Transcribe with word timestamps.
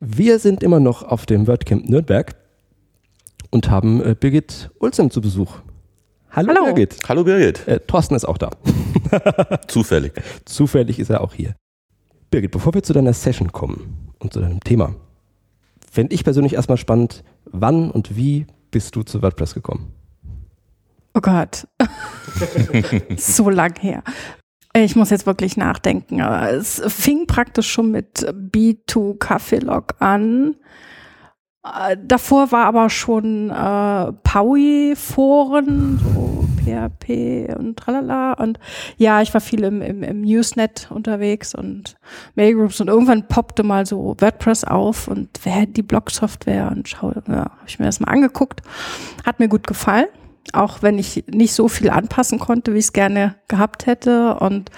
Wir 0.00 0.38
sind 0.38 0.62
immer 0.62 0.78
noch 0.78 1.02
auf 1.02 1.24
dem 1.24 1.46
WordCamp 1.46 1.88
Nürnberg 1.88 2.36
und 3.50 3.70
haben 3.70 4.02
äh, 4.02 4.14
Birgit 4.14 4.70
Ulzem 4.78 5.10
zu 5.10 5.22
Besuch. 5.22 5.60
Hallo, 6.30 6.52
Hallo. 6.54 6.66
Birgit. 6.66 6.98
Hallo 7.08 7.24
Birgit. 7.24 7.66
Äh, 7.66 7.80
Thorsten 7.80 8.14
ist 8.14 8.26
auch 8.26 8.36
da. 8.36 8.50
Zufällig. 9.68 10.12
Zufällig 10.44 10.98
ist 10.98 11.08
er 11.08 11.22
auch 11.22 11.32
hier. 11.32 11.56
Birgit, 12.30 12.50
bevor 12.50 12.74
wir 12.74 12.82
zu 12.82 12.92
deiner 12.92 13.14
Session 13.14 13.52
kommen 13.52 14.12
und 14.18 14.34
zu 14.34 14.40
deinem 14.40 14.60
Thema, 14.60 14.94
fände 15.90 16.14
ich 16.14 16.24
persönlich 16.24 16.52
erstmal 16.52 16.76
spannend, 16.76 17.24
wann 17.46 17.90
und 17.90 18.16
wie 18.16 18.46
bist 18.70 18.94
du 18.96 19.02
zu 19.02 19.22
WordPress 19.22 19.54
gekommen? 19.54 19.94
Oh 21.14 21.20
Gott. 21.22 21.66
so 23.16 23.48
lang 23.48 23.80
her. 23.80 24.02
Ich 24.84 24.94
muss 24.94 25.08
jetzt 25.08 25.24
wirklich 25.24 25.56
nachdenken. 25.56 26.20
Es 26.20 26.82
fing 26.86 27.26
praktisch 27.26 27.70
schon 27.70 27.90
mit 27.90 28.26
B2 28.30 29.16
Kaffeelog 29.18 29.94
an. 30.00 30.54
Äh, 31.64 31.96
Davor 32.04 32.52
war 32.52 32.66
aber 32.66 32.90
schon 32.90 33.48
äh, 33.48 34.12
Paui-Foren, 34.22 35.98
so 36.02 36.44
PHP 36.62 37.56
und 37.56 37.78
tralala. 37.78 38.34
Und 38.34 38.58
ja, 38.98 39.22
ich 39.22 39.32
war 39.32 39.40
viel 39.40 39.64
im, 39.64 39.80
im, 39.80 40.02
im 40.02 40.20
Newsnet 40.20 40.88
unterwegs 40.90 41.54
und 41.54 41.96
Mailgroups 42.34 42.78
und 42.82 42.88
irgendwann 42.88 43.28
poppte 43.28 43.62
mal 43.62 43.86
so 43.86 44.14
WordPress 44.20 44.64
auf 44.64 45.08
und 45.08 45.30
wer 45.42 45.52
hätte 45.52 45.72
die 45.72 45.82
Blog-Software 45.82 46.70
und 46.70 46.86
schau, 46.86 47.14
ja, 47.28 47.34
habe 47.34 47.50
ich 47.66 47.78
mir 47.78 47.86
das 47.86 48.00
mal 48.00 48.12
angeguckt. 48.12 48.60
Hat 49.24 49.38
mir 49.38 49.48
gut 49.48 49.66
gefallen 49.66 50.08
auch 50.52 50.82
wenn 50.82 50.98
ich 50.98 51.24
nicht 51.30 51.54
so 51.54 51.68
viel 51.68 51.90
anpassen 51.90 52.38
konnte, 52.38 52.74
wie 52.74 52.78
ich 52.78 52.86
es 52.86 52.92
gerne 52.92 53.34
gehabt 53.48 53.86
hätte. 53.86 54.34
Und 54.34 54.70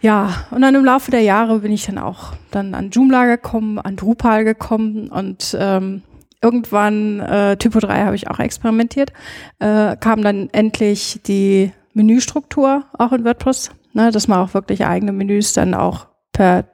ja, 0.00 0.46
und 0.50 0.62
dann 0.62 0.74
im 0.74 0.84
Laufe 0.84 1.10
der 1.10 1.22
Jahre 1.22 1.60
bin 1.60 1.72
ich 1.72 1.86
dann 1.86 1.98
auch 1.98 2.32
dann 2.50 2.74
an 2.74 2.90
Joomla 2.90 3.26
gekommen, 3.26 3.78
an 3.78 3.96
Drupal 3.96 4.44
gekommen 4.44 5.08
und 5.08 5.56
ähm, 5.58 6.02
irgendwann, 6.42 7.20
äh, 7.20 7.56
Typo 7.56 7.80
3 7.80 8.04
habe 8.04 8.16
ich 8.16 8.30
auch 8.30 8.38
experimentiert, 8.38 9.12
äh, 9.58 9.96
kam 9.96 10.22
dann 10.22 10.48
endlich 10.52 11.20
die 11.26 11.72
Menüstruktur 11.92 12.84
auch 12.96 13.12
in 13.12 13.24
WordPress, 13.24 13.72
ne, 13.92 14.10
dass 14.10 14.28
man 14.28 14.38
auch 14.38 14.54
wirklich 14.54 14.86
eigene 14.86 15.12
Menüs 15.12 15.52
dann 15.52 15.74
auch 15.74 16.06
per 16.32 16.64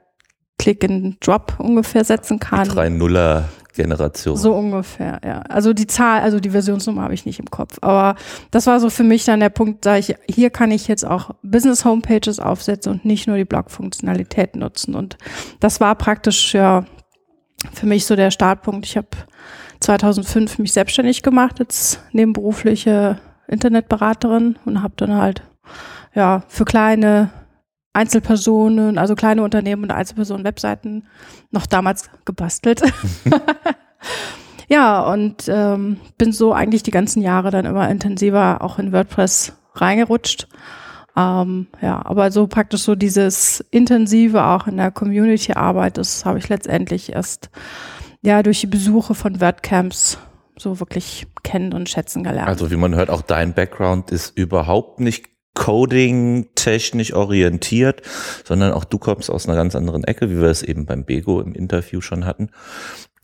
Click 0.57 0.83
and 0.83 1.17
Drop 1.25 1.55
ungefähr 1.59 2.03
setzen 2.03 2.39
kann. 2.39 2.67
Drei 2.67 2.89
Nuller 2.89 3.49
Generation. 3.77 4.35
So 4.35 4.53
ungefähr, 4.53 5.21
ja. 5.23 5.39
Also 5.43 5.71
die 5.71 5.87
Zahl, 5.87 6.21
also 6.21 6.39
die 6.39 6.49
Versionsnummer 6.49 7.03
habe 7.03 7.13
ich 7.13 7.25
nicht 7.25 7.39
im 7.39 7.49
Kopf. 7.49 7.77
Aber 7.81 8.15
das 8.51 8.67
war 8.67 8.79
so 8.79 8.89
für 8.89 9.03
mich 9.03 9.23
dann 9.23 9.39
der 9.39 9.49
Punkt, 9.49 9.85
da 9.85 9.97
ich, 9.97 10.15
hier 10.29 10.49
kann 10.49 10.71
ich 10.71 10.87
jetzt 10.87 11.05
auch 11.05 11.31
Business-Homepages 11.43 12.39
aufsetzen 12.39 12.91
und 12.91 13.05
nicht 13.05 13.27
nur 13.27 13.37
die 13.37 13.45
Blog-Funktionalität 13.45 14.55
nutzen. 14.55 14.95
Und 14.95 15.17
das 15.61 15.79
war 15.79 15.95
praktisch 15.95 16.53
ja 16.53 16.85
für 17.73 17.85
mich 17.85 18.05
so 18.05 18.15
der 18.15 18.31
Startpunkt. 18.31 18.85
Ich 18.85 18.97
habe 18.97 19.07
2005 19.79 20.59
mich 20.59 20.73
selbstständig 20.73 21.23
gemacht 21.23 21.59
als 21.59 21.99
nebenberufliche 22.11 23.19
Internetberaterin 23.47 24.57
und 24.65 24.81
habe 24.83 24.93
dann 24.97 25.15
halt 25.15 25.43
ja 26.13 26.43
für 26.47 26.65
kleine 26.65 27.29
Einzelpersonen, 27.93 28.97
also 28.97 29.15
kleine 29.15 29.43
Unternehmen 29.43 29.83
und 29.83 29.91
Einzelpersonen 29.91 30.43
Webseiten 30.43 31.07
noch 31.51 31.65
damals 31.65 32.09
gebastelt. 32.25 32.81
ja, 34.67 35.01
und 35.01 35.45
ähm, 35.47 35.97
bin 36.17 36.31
so 36.31 36.53
eigentlich 36.53 36.83
die 36.83 36.91
ganzen 36.91 37.21
Jahre 37.21 37.49
dann 37.51 37.65
immer 37.65 37.89
intensiver 37.89 38.61
auch 38.61 38.77
in 38.77 38.91
WordPress 38.91 39.53
reingerutscht. 39.73 40.47
Ähm, 41.15 41.67
ja, 41.81 42.05
aber 42.05 42.31
so 42.31 42.45
praktisch 42.45 42.81
so 42.81 42.93
dieses 42.93 43.61
intensive 43.71 44.43
auch 44.43 44.67
in 44.67 44.77
der 44.77 44.91
Community-Arbeit, 44.91 45.97
das 45.97 46.25
habe 46.25 46.37
ich 46.37 46.47
letztendlich 46.47 47.13
erst 47.13 47.49
ja 48.21 48.43
durch 48.43 48.61
die 48.61 48.67
Besuche 48.67 49.15
von 49.15 49.41
WordCamps 49.41 50.19
so 50.57 50.79
wirklich 50.79 51.27
kennen 51.43 51.73
und 51.73 51.89
schätzen 51.89 52.23
gelernt. 52.23 52.47
Also 52.47 52.69
wie 52.69 52.75
man 52.75 52.93
hört, 52.93 53.09
auch 53.09 53.21
dein 53.21 53.53
Background 53.53 54.11
ist 54.11 54.37
überhaupt 54.37 54.99
nicht 54.99 55.25
Coding 55.57 56.49
technisch 56.53 57.13
orientiert, 57.13 58.03
sondern 58.45 58.73
auch 58.73 58.83
du 58.85 58.99
kommst 58.99 59.31
aus 59.31 59.47
einer 59.47 59.57
ganz 59.57 59.75
anderen 59.75 60.03
Ecke, 60.03 60.29
wie 60.29 60.39
wir 60.39 60.49
es 60.49 60.61
eben 60.61 60.85
beim 60.85 61.03
Bego 61.03 61.41
im 61.41 61.53
Interview 61.55 61.99
schon 61.99 62.25
hatten. 62.25 62.51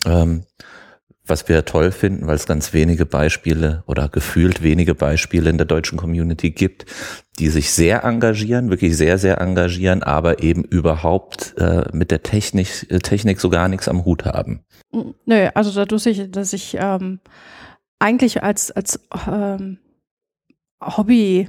Ähm, 0.08 0.42
was 1.26 1.48
wir 1.48 1.64
toll 1.64 1.92
finden, 1.92 2.26
weil 2.26 2.36
es 2.36 2.48
ganz 2.48 2.74
wenige 2.74 3.06
Beispiele 3.06 3.84
oder 3.86 4.10
gefühlt 4.10 4.64
wenige 4.64 4.96
Beispiele 4.96 5.50
in 5.50 5.58
der 5.58 5.68
deutschen 5.68 5.98
Community 5.98 6.50
gibt, 6.50 6.86
die 7.38 7.50
sich 7.50 7.72
sehr 7.72 8.04
engagieren, 8.04 8.72
wirklich 8.72 8.98
sehr, 8.98 9.20
sehr 9.20 9.40
engagieren, 9.40 10.02
aber 10.02 10.42
eben 10.42 10.64
überhaupt 10.64 11.54
äh, 11.60 11.84
mit 11.94 12.10
der 12.10 12.24
Technik, 12.24 12.88
äh, 12.90 12.98
Technik 12.98 13.40
so 13.40 13.50
gar 13.50 13.70
nichts 13.70 13.88
am 13.88 14.06
Hut 14.06 14.26
haben. 14.26 14.66
Nö, 15.26 15.50
also 15.54 15.72
dadurch, 15.72 16.30
dass 16.32 16.52
ich 16.52 16.78
ähm, 16.80 17.20
eigentlich 18.00 18.42
als, 18.42 18.72
als 18.72 19.00
ähm, 19.28 19.78
Hobby 20.82 21.48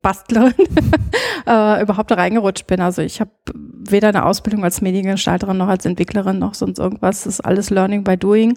Bastlerin 0.00 0.54
äh, 1.46 1.82
überhaupt 1.82 2.12
reingerutscht 2.12 2.66
bin. 2.66 2.80
Also 2.80 3.02
ich 3.02 3.20
habe 3.20 3.30
weder 3.52 4.08
eine 4.08 4.24
Ausbildung 4.24 4.62
als 4.64 4.80
Mediengestalterin 4.80 5.56
noch 5.56 5.68
als 5.68 5.86
Entwicklerin 5.86 6.38
noch 6.38 6.54
sonst 6.54 6.78
irgendwas. 6.78 7.24
Das 7.24 7.34
ist 7.34 7.40
alles 7.40 7.70
Learning 7.70 8.04
by 8.04 8.16
Doing, 8.16 8.56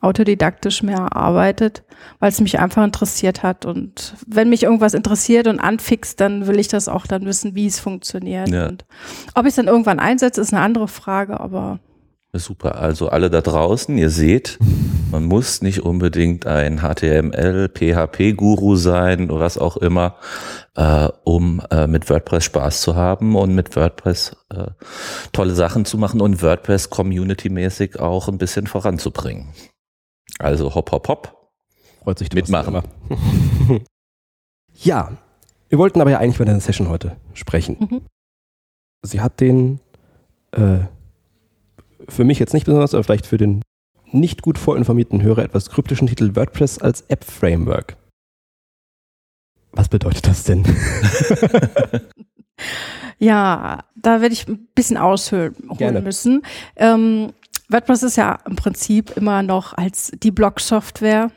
autodidaktisch 0.00 0.82
mehr 0.82 0.98
erarbeitet, 0.98 1.82
weil 2.20 2.28
es 2.28 2.40
mich 2.40 2.60
einfach 2.60 2.84
interessiert 2.84 3.42
hat. 3.42 3.66
Und 3.66 4.14
wenn 4.26 4.48
mich 4.48 4.62
irgendwas 4.62 4.94
interessiert 4.94 5.48
und 5.48 5.58
anfixt, 5.58 6.20
dann 6.20 6.46
will 6.46 6.58
ich 6.58 6.68
das 6.68 6.88
auch 6.88 7.06
dann 7.06 7.24
wissen, 7.24 7.54
wie 7.56 7.66
es 7.66 7.80
funktioniert. 7.80 8.48
Ja. 8.48 8.68
Und 8.68 8.84
ob 9.34 9.44
ich 9.44 9.50
es 9.50 9.56
dann 9.56 9.66
irgendwann 9.66 9.98
einsetze, 9.98 10.40
ist 10.40 10.52
eine 10.52 10.62
andere 10.62 10.88
Frage, 10.88 11.40
aber 11.40 11.80
Super, 12.38 12.76
also 12.76 13.08
alle 13.08 13.30
da 13.30 13.40
draußen, 13.40 13.96
ihr 13.96 14.10
seht, 14.10 14.58
man 15.10 15.24
muss 15.24 15.62
nicht 15.62 15.82
unbedingt 15.82 16.46
ein 16.46 16.80
HTML, 16.80 17.68
PHP-Guru 17.68 18.76
sein 18.76 19.30
oder 19.30 19.44
was 19.44 19.58
auch 19.58 19.76
immer, 19.76 20.16
äh, 20.74 21.08
um 21.24 21.62
äh, 21.70 21.86
mit 21.86 22.10
WordPress 22.10 22.44
Spaß 22.44 22.80
zu 22.82 22.96
haben 22.96 23.36
und 23.36 23.54
mit 23.54 23.76
WordPress 23.76 24.36
äh, 24.50 24.68
tolle 25.32 25.54
Sachen 25.54 25.84
zu 25.84 25.98
machen 25.98 26.20
und 26.20 26.42
WordPress 26.42 26.90
community-mäßig 26.90 27.98
auch 28.00 28.28
ein 28.28 28.38
bisschen 28.38 28.66
voranzubringen. 28.66 29.52
Also 30.38 30.74
hopp, 30.74 30.92
hopp, 30.92 31.08
hopp. 31.08 31.50
Freut 32.02 32.18
sich 32.18 32.32
Mitmachen. 32.32 32.82
immer. 33.08 33.80
ja, 34.74 35.12
wir 35.68 35.78
wollten 35.78 36.00
aber 36.00 36.10
ja 36.10 36.18
eigentlich 36.18 36.38
bei 36.38 36.44
der 36.44 36.60
Session 36.60 36.88
heute 36.88 37.16
sprechen. 37.34 37.76
Mhm. 37.80 38.00
Sie 39.02 39.20
hat 39.20 39.40
den 39.40 39.80
äh, 40.52 40.78
für 42.16 42.24
mich 42.24 42.38
jetzt 42.38 42.54
nicht 42.54 42.66
besonders, 42.66 42.94
aber 42.94 43.04
vielleicht 43.04 43.26
für 43.26 43.36
den 43.36 43.62
nicht 44.12 44.42
gut 44.42 44.58
vorinformierten 44.58 45.22
Hörer 45.22 45.42
etwas 45.44 45.70
kryptischen 45.70 46.08
Titel 46.08 46.34
WordPress 46.34 46.78
als 46.78 47.02
App-Framework. 47.02 47.96
Was 49.72 49.88
bedeutet 49.88 50.26
das 50.26 50.44
denn? 50.44 50.64
Ja, 53.18 53.84
da 53.96 54.20
werde 54.20 54.34
ich 54.34 54.46
ein 54.46 54.68
bisschen 54.74 54.96
ausholen 54.96 55.54
Gerne. 55.78 56.02
müssen. 56.02 56.42
Ähm, 56.76 57.32
WordPress 57.68 58.02
ist 58.02 58.16
ja 58.16 58.38
im 58.46 58.56
Prinzip 58.56 59.16
immer 59.16 59.42
noch 59.42 59.72
als 59.72 60.12
die 60.22 60.30
Blog-Software 60.30 61.30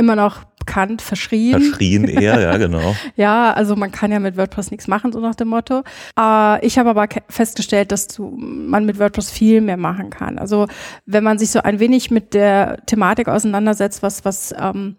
immer 0.00 0.16
noch 0.16 0.44
bekannt, 0.58 1.02
verschrien. 1.02 1.60
Verschrien 1.60 2.04
eher, 2.04 2.40
ja, 2.40 2.56
genau. 2.58 2.94
Ja, 3.16 3.52
also 3.52 3.76
man 3.76 3.92
kann 3.92 4.10
ja 4.10 4.18
mit 4.18 4.36
WordPress 4.36 4.70
nichts 4.70 4.88
machen, 4.88 5.12
so 5.12 5.20
nach 5.20 5.34
dem 5.34 5.48
Motto. 5.48 5.82
Äh, 6.18 6.66
ich 6.66 6.78
habe 6.78 6.90
aber 6.90 7.06
festgestellt, 7.28 7.92
dass 7.92 8.06
du, 8.08 8.34
man 8.36 8.86
mit 8.86 8.98
WordPress 8.98 9.30
viel 9.30 9.60
mehr 9.60 9.76
machen 9.76 10.10
kann. 10.10 10.38
Also 10.38 10.66
wenn 11.06 11.24
man 11.24 11.38
sich 11.38 11.50
so 11.50 11.62
ein 11.62 11.80
wenig 11.80 12.10
mit 12.10 12.34
der 12.34 12.84
Thematik 12.86 13.28
auseinandersetzt, 13.28 14.02
was, 14.02 14.24
was 14.24 14.54
ähm, 14.58 14.96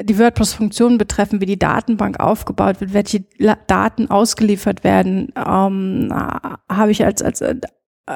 die 0.00 0.18
WordPress-Funktionen 0.18 0.98
betreffen, 0.98 1.40
wie 1.40 1.46
die 1.46 1.58
Datenbank 1.58 2.20
aufgebaut 2.20 2.80
wird, 2.80 2.94
welche 2.94 3.24
Daten 3.66 4.10
ausgeliefert 4.10 4.84
werden, 4.84 5.32
ähm, 5.36 6.08
äh, 6.10 6.74
habe 6.74 6.90
ich 6.90 7.04
als, 7.04 7.22
als, 7.22 7.40
äh, 7.40 7.56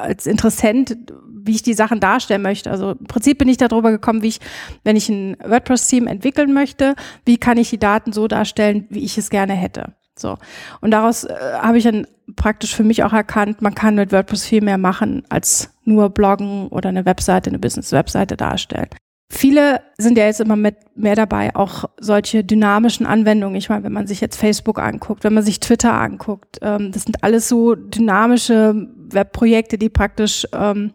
als 0.01 0.25
Interessent, 0.25 0.97
wie 1.27 1.55
ich 1.55 1.63
die 1.63 1.73
Sachen 1.73 1.99
darstellen 1.99 2.41
möchte. 2.41 2.71
Also 2.71 2.91
im 2.91 3.05
Prinzip 3.05 3.37
bin 3.37 3.47
ich 3.47 3.57
darüber 3.57 3.91
gekommen, 3.91 4.21
wie 4.21 4.27
ich, 4.27 4.39
wenn 4.83 4.95
ich 4.95 5.09
ein 5.09 5.37
WordPress-Theme 5.43 6.09
entwickeln 6.09 6.53
möchte, 6.53 6.95
wie 7.25 7.37
kann 7.37 7.57
ich 7.57 7.69
die 7.69 7.79
Daten 7.79 8.13
so 8.13 8.27
darstellen, 8.27 8.87
wie 8.89 9.03
ich 9.03 9.17
es 9.17 9.29
gerne 9.29 9.53
hätte. 9.53 9.93
So. 10.17 10.37
Und 10.81 10.91
daraus 10.91 11.25
äh, 11.25 11.35
habe 11.61 11.77
ich 11.77 11.83
dann 11.83 12.07
praktisch 12.35 12.75
für 12.75 12.83
mich 12.83 13.03
auch 13.03 13.13
erkannt, 13.13 13.61
man 13.61 13.75
kann 13.75 13.95
mit 13.95 14.11
WordPress 14.11 14.45
viel 14.45 14.61
mehr 14.61 14.77
machen, 14.77 15.23
als 15.29 15.71
nur 15.83 16.09
bloggen 16.09 16.67
oder 16.69 16.89
eine 16.89 17.05
Webseite, 17.05 17.49
eine 17.49 17.59
Business-Webseite 17.59 18.37
darstellen. 18.37 18.89
Viele 19.29 19.81
sind 19.97 20.17
ja 20.17 20.25
jetzt 20.25 20.39
immer 20.39 20.55
mit 20.55 20.75
mehr 20.95 21.15
dabei, 21.15 21.55
auch 21.55 21.85
solche 21.99 22.43
dynamischen 22.43 23.05
Anwendungen. 23.05 23.55
Ich 23.55 23.69
meine, 23.69 23.83
wenn 23.83 23.91
man 23.91 24.07
sich 24.07 24.21
jetzt 24.21 24.37
Facebook 24.37 24.79
anguckt, 24.79 25.23
wenn 25.23 25.33
man 25.33 25.43
sich 25.43 25.59
Twitter 25.59 25.93
anguckt, 25.93 26.59
ähm, 26.61 26.91
das 26.91 27.03
sind 27.03 27.23
alles 27.23 27.49
so 27.49 27.75
dynamische 27.75 28.87
Webprojekte, 29.11 29.77
die 29.77 29.89
praktisch 29.89 30.47
ähm, 30.53 30.93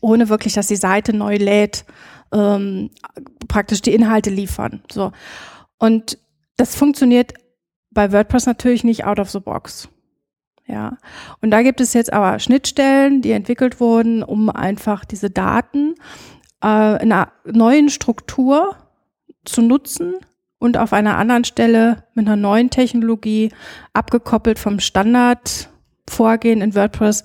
ohne 0.00 0.28
wirklich, 0.28 0.54
dass 0.54 0.66
die 0.66 0.76
Seite 0.76 1.12
neu 1.12 1.36
lädt, 1.36 1.84
ähm, 2.32 2.90
praktisch 3.48 3.82
die 3.82 3.94
Inhalte 3.94 4.30
liefern. 4.30 4.82
So. 4.90 5.12
Und 5.78 6.18
das 6.56 6.74
funktioniert 6.74 7.34
bei 7.90 8.12
WordPress 8.12 8.46
natürlich 8.46 8.84
nicht 8.84 9.04
out 9.04 9.18
of 9.18 9.30
the 9.30 9.40
box. 9.40 9.88
Ja, 10.66 10.98
und 11.40 11.50
da 11.50 11.62
gibt 11.62 11.80
es 11.80 11.94
jetzt 11.94 12.12
aber 12.12 12.38
Schnittstellen, 12.38 13.22
die 13.22 13.32
entwickelt 13.32 13.80
wurden, 13.80 14.22
um 14.22 14.48
einfach 14.50 15.04
diese 15.04 15.28
Daten 15.28 15.96
äh, 16.62 17.02
in 17.02 17.10
einer 17.10 17.32
neuen 17.44 17.88
Struktur 17.88 18.76
zu 19.44 19.62
nutzen 19.62 20.14
und 20.58 20.76
auf 20.76 20.92
einer 20.92 21.16
anderen 21.16 21.44
Stelle 21.44 22.04
mit 22.14 22.26
einer 22.26 22.36
neuen 22.36 22.70
Technologie 22.70 23.50
abgekoppelt 23.94 24.60
vom 24.60 24.78
Standardvorgehen 26.10 26.60
in 26.60 26.74
WordPress 26.74 27.24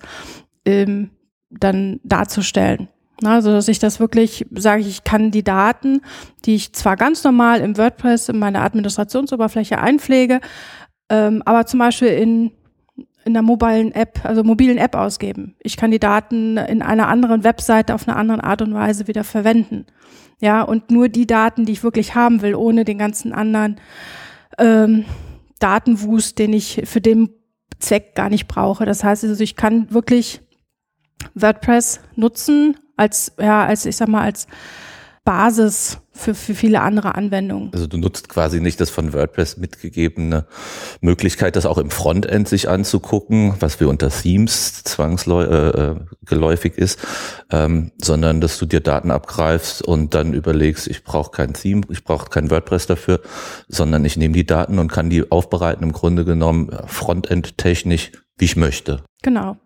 ähm, 0.65 1.09
dann 1.49 1.99
darzustellen. 2.03 2.87
Also, 3.23 3.51
dass 3.51 3.67
ich 3.67 3.79
das 3.79 3.99
wirklich 3.99 4.45
sage, 4.51 4.81
ich 4.81 5.03
kann 5.03 5.31
die 5.31 5.43
Daten, 5.43 6.01
die 6.45 6.55
ich 6.55 6.73
zwar 6.73 6.97
ganz 6.97 7.23
normal 7.23 7.61
im 7.61 7.77
WordPress 7.77 8.29
in 8.29 8.39
meiner 8.39 8.61
Administrationsoberfläche 8.61 9.79
einpflege, 9.79 10.41
ähm, 11.09 11.41
aber 11.45 11.65
zum 11.65 11.79
Beispiel 11.79 12.09
in 12.09 12.51
in 13.27 13.33
der 13.33 13.41
mobilen 13.41 13.91
App, 13.91 14.23
also 14.23 14.43
mobilen 14.43 14.77
App 14.77 14.93
ausgeben. 14.93 15.55
Ich 15.63 15.77
kann 15.77 15.89
die 15.89 15.97
Daten 15.97 16.57
in 16.57 16.83
einer 16.83 17.07
anderen 17.07 17.43
Webseite 17.43 17.95
auf 17.95 18.07
eine 18.07 18.15
andere 18.15 18.43
Art 18.43 18.61
und 18.61 18.75
Weise 18.75 19.07
wieder 19.07 19.23
verwenden. 19.23 19.87
Ja, 20.39 20.61
und 20.61 20.91
nur 20.91 21.09
die 21.09 21.25
Daten, 21.25 21.65
die 21.65 21.71
ich 21.71 21.83
wirklich 21.83 22.13
haben 22.13 22.43
will, 22.43 22.53
ohne 22.53 22.85
den 22.85 22.99
ganzen 22.99 23.33
anderen 23.33 23.77
ähm, 24.59 25.05
Datenwust, 25.57 26.37
den 26.37 26.53
ich 26.53 26.83
für 26.85 27.01
den 27.01 27.29
Zweck 27.79 28.15
gar 28.15 28.29
nicht 28.29 28.47
brauche. 28.47 28.85
Das 28.85 29.03
heißt 29.03 29.23
also, 29.23 29.43
ich 29.43 29.55
kann 29.55 29.91
wirklich 29.91 30.41
WordPress 31.33 32.01
nutzen 32.15 32.77
als, 32.97 33.33
ja, 33.39 33.65
als, 33.65 33.85
ich 33.85 33.97
sag 33.97 34.07
mal, 34.07 34.21
als 34.21 34.47
Basis 35.23 35.99
für, 36.15 36.33
für 36.33 36.55
viele 36.55 36.81
andere 36.81 37.15
Anwendungen. 37.15 37.71
Also 37.73 37.87
du 37.87 37.97
nutzt 37.97 38.29
quasi 38.29 38.61
nicht 38.61 38.79
das 38.79 38.89
von 38.89 39.13
WordPress 39.13 39.57
mitgegebene 39.57 40.45
Möglichkeit, 41.01 41.55
das 41.55 41.65
auch 41.65 41.77
im 41.77 41.91
Frontend 41.91 42.47
sich 42.47 42.69
anzugucken, 42.69 43.55
was 43.59 43.79
wir 43.79 43.89
unter 43.89 44.09
Themes 44.09 44.83
zwangsgeläufig 44.83 46.77
äh, 46.77 46.81
ist, 46.81 46.99
ähm, 47.51 47.91
sondern 48.01 48.39
dass 48.41 48.57
du 48.57 48.65
dir 48.65 48.79
Daten 48.79 49.11
abgreifst 49.11 49.81
und 49.81 50.13
dann 50.13 50.33
überlegst, 50.33 50.87
ich 50.87 51.03
brauche 51.03 51.31
kein 51.31 51.53
Theme, 51.53 51.81
ich 51.89 52.03
brauche 52.03 52.29
kein 52.29 52.49
WordPress 52.49 52.87
dafür, 52.87 53.19
sondern 53.67 54.05
ich 54.05 54.15
nehme 54.15 54.33
die 54.33 54.45
Daten 54.45 54.79
und 54.79 54.91
kann 54.91 55.09
die 55.09 55.29
aufbereiten 55.31 55.83
im 55.83 55.91
Grunde 55.91 56.23
genommen 56.23 56.71
Frontend 56.87 57.57
technisch, 57.57 58.11
wie 58.37 58.45
ich 58.45 58.55
möchte. 58.55 59.03
Genau. 59.21 59.57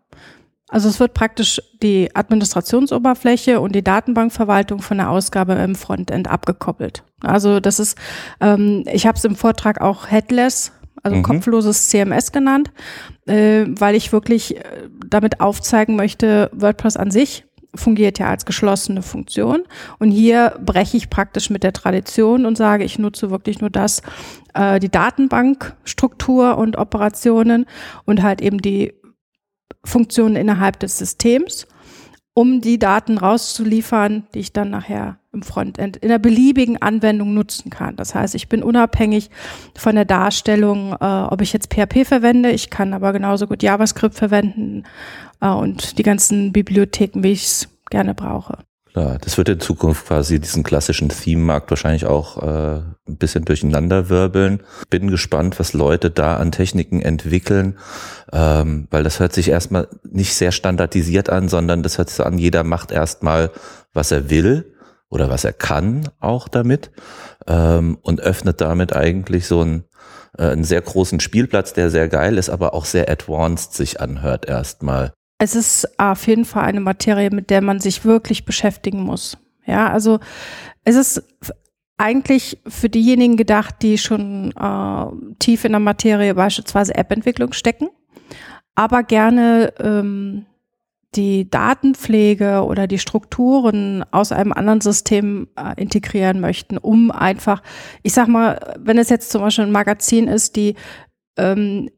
Also 0.70 0.88
es 0.88 1.00
wird 1.00 1.14
praktisch 1.14 1.62
die 1.82 2.16
Administrationsoberfläche 2.16 3.60
und 3.60 3.74
die 3.74 3.84
Datenbankverwaltung 3.84 4.82
von 4.82 4.98
der 4.98 5.10
Ausgabe 5.10 5.54
im 5.54 5.76
Frontend 5.76 6.28
abgekoppelt. 6.28 7.04
Also 7.22 7.60
das 7.60 7.80
ist, 7.80 7.98
ähm, 8.40 8.86
ich 8.92 9.08
habe 9.08 9.18
es 9.18 9.26
im 9.26 9.36
Vortrag 9.36 9.82
auch 9.82 10.10
Headless, 10.10 10.72
also 11.02 11.18
mhm. 11.18 11.24
kopfloses 11.24 11.90
CMS 11.90 12.32
genannt, 12.32 12.72
äh, 13.26 13.66
weil 13.68 13.96
ich 13.96 14.12
wirklich 14.12 14.58
äh, 14.58 14.64
damit 15.08 15.42
aufzeigen 15.42 15.96
möchte, 15.96 16.52
WordPress 16.54 16.98
an 16.98 17.10
sich 17.10 17.46
fungiert 17.76 18.20
ja 18.20 18.30
als 18.30 18.46
geschlossene 18.46 19.02
Funktion. 19.02 19.64
Und 20.00 20.12
hier 20.12 20.56
breche 20.64 20.98
ich 20.98 21.10
praktisch 21.10 21.50
mit 21.50 21.64
der 21.64 21.74
Tradition 21.74 22.46
und 22.46 22.58
sage, 22.58 22.84
ich 22.84 22.98
nutze 22.98 23.30
wirklich 23.30 23.62
nur 23.62 23.70
das, 23.70 24.02
äh, 24.54 24.80
die 24.80 24.90
Datenbankstruktur 24.90 26.58
und 26.58 26.78
Operationen 26.78 27.66
und 28.06 28.24
halt 28.24 28.42
eben 28.42 28.58
die 28.60 28.94
Funktionen 29.84 30.36
innerhalb 30.36 30.80
des 30.80 30.98
Systems, 30.98 31.68
um 32.34 32.62
die 32.62 32.80
Daten 32.80 33.18
rauszuliefern, 33.18 34.28
die 34.34 34.40
ich 34.40 34.54
dann 34.54 34.70
nachher 34.70 35.20
im 35.32 35.44
Frontend 35.44 35.98
in 35.98 36.10
der 36.10 36.20
beliebigen 36.20 36.82
Anwendung 36.82 37.34
nutzen 37.34 37.70
kann. 37.70 37.96
Das 37.96 38.16
heißt, 38.16 38.34
ich 38.34 38.50
bin 38.50 38.64
unabhängig 38.64 39.30
von 39.76 39.96
der 39.96 40.06
Darstellung, 40.06 40.94
äh, 40.94 41.06
ob 41.06 41.42
ich 41.42 41.54
jetzt 41.54 41.74
PHP 41.74 42.06
verwende. 42.06 42.52
Ich 42.52 42.70
kann 42.70 42.94
aber 42.94 43.14
genauso 43.14 43.46
gut 43.46 43.62
JavaScript 43.62 44.16
verwenden 44.16 44.84
äh, 45.42 45.50
und 45.50 45.98
die 45.98 46.04
ganzen 46.04 46.52
Bibliotheken, 46.52 47.24
wie 47.24 47.32
ich 47.32 47.46
es 47.46 47.70
gerne 47.90 48.16
brauche. 48.16 48.69
Klar, 48.94 49.20
das 49.22 49.38
wird 49.38 49.50
in 49.50 49.60
Zukunft 49.60 50.08
quasi 50.08 50.40
diesen 50.40 50.64
klassischen 50.64 51.10
Theme-Markt 51.10 51.70
wahrscheinlich 51.70 52.08
auch 52.08 52.42
äh, 52.42 52.82
ein 53.08 53.18
bisschen 53.18 53.46
durcheinander 53.46 54.10
wirbeln. 54.10 54.64
Bin 54.90 55.12
gespannt, 55.12 55.60
was 55.60 55.74
Leute 55.74 56.10
da 56.10 56.38
an 56.38 56.52
Techniken 56.52 57.02
entwickeln, 57.02 57.78
ähm, 58.34 58.88
weil 58.90 59.04
das 59.04 59.20
hört 59.20 59.34
sich 59.34 59.50
erstmal 59.50 59.88
nicht 60.10 60.34
sehr 60.34 60.52
standardisiert 60.52 61.30
an, 61.30 61.50
sondern 61.50 61.84
das 61.84 62.00
hört 62.00 62.10
sich 62.10 62.26
an, 62.26 62.40
jeder 62.40 62.64
macht 62.64 62.92
erstmal, 62.92 63.52
was 63.94 64.12
er 64.12 64.32
will 64.32 64.74
oder 65.10 65.30
was 65.30 65.44
er 65.44 65.54
kann 65.54 66.10
auch 66.20 66.48
damit 66.48 66.90
ähm, 67.48 68.00
und 68.02 68.22
öffnet 68.22 68.60
damit 68.60 68.96
eigentlich 68.96 69.46
so 69.46 69.62
einen, 69.62 69.84
äh, 70.36 70.48
einen 70.48 70.64
sehr 70.64 70.82
großen 70.82 71.20
Spielplatz, 71.20 71.74
der 71.74 71.92
sehr 71.92 72.10
geil 72.10 72.40
ist, 72.40 72.50
aber 72.50 72.74
auch 72.74 72.86
sehr 72.86 73.08
advanced 73.10 73.74
sich 73.74 74.02
anhört 74.02 74.48
erstmal 74.48 75.14
es 75.40 75.56
ist 75.56 76.00
auf 76.00 76.28
jeden 76.28 76.46
Fall 76.46 76.66
eine 76.66 76.82
Materie, 76.82 77.32
mit 77.32 77.50
der 77.50 77.62
man 77.62 77.80
sich 77.80 78.06
wirklich 78.06 78.46
beschäftigen 78.46 79.02
muss. 79.02 79.38
Ja, 79.66 79.90
also 79.90 80.20
es 80.84 80.96
ist 80.96 81.24
eigentlich 81.98 82.60
für 82.68 82.90
diejenigen 82.90 83.38
gedacht, 83.38 83.76
die 83.82 83.98
schon 83.98 84.52
äh, 84.52 85.36
tief 85.40 85.66
in 85.66 85.72
der 85.72 85.80
Materie 85.80 86.36
beispielsweise 86.36 86.96
App-Entwicklung 86.96 87.54
stecken, 87.54 87.90
aber 88.76 89.04
gerne 89.04 89.74
ähm, 89.80 90.46
die 91.16 91.50
Datenpflege 91.50 92.64
oder 92.64 92.88
die 92.88 93.00
Strukturen 93.00 94.04
aus 94.12 94.32
einem 94.32 94.54
anderen 94.54 94.82
System 94.82 95.48
äh, 95.56 95.82
integrieren 95.82 96.40
möchten, 96.40 96.78
um 96.78 97.12
einfach, 97.12 97.64
ich 98.04 98.14
sag 98.14 98.28
mal, 98.28 98.78
wenn 98.80 98.98
es 98.98 99.10
jetzt 99.10 99.32
zum 99.32 99.42
Beispiel 99.42 99.66
ein 99.66 99.72
Magazin 99.72 100.28
ist, 100.28 100.56
die 100.56 100.76
ähm, 101.38 101.90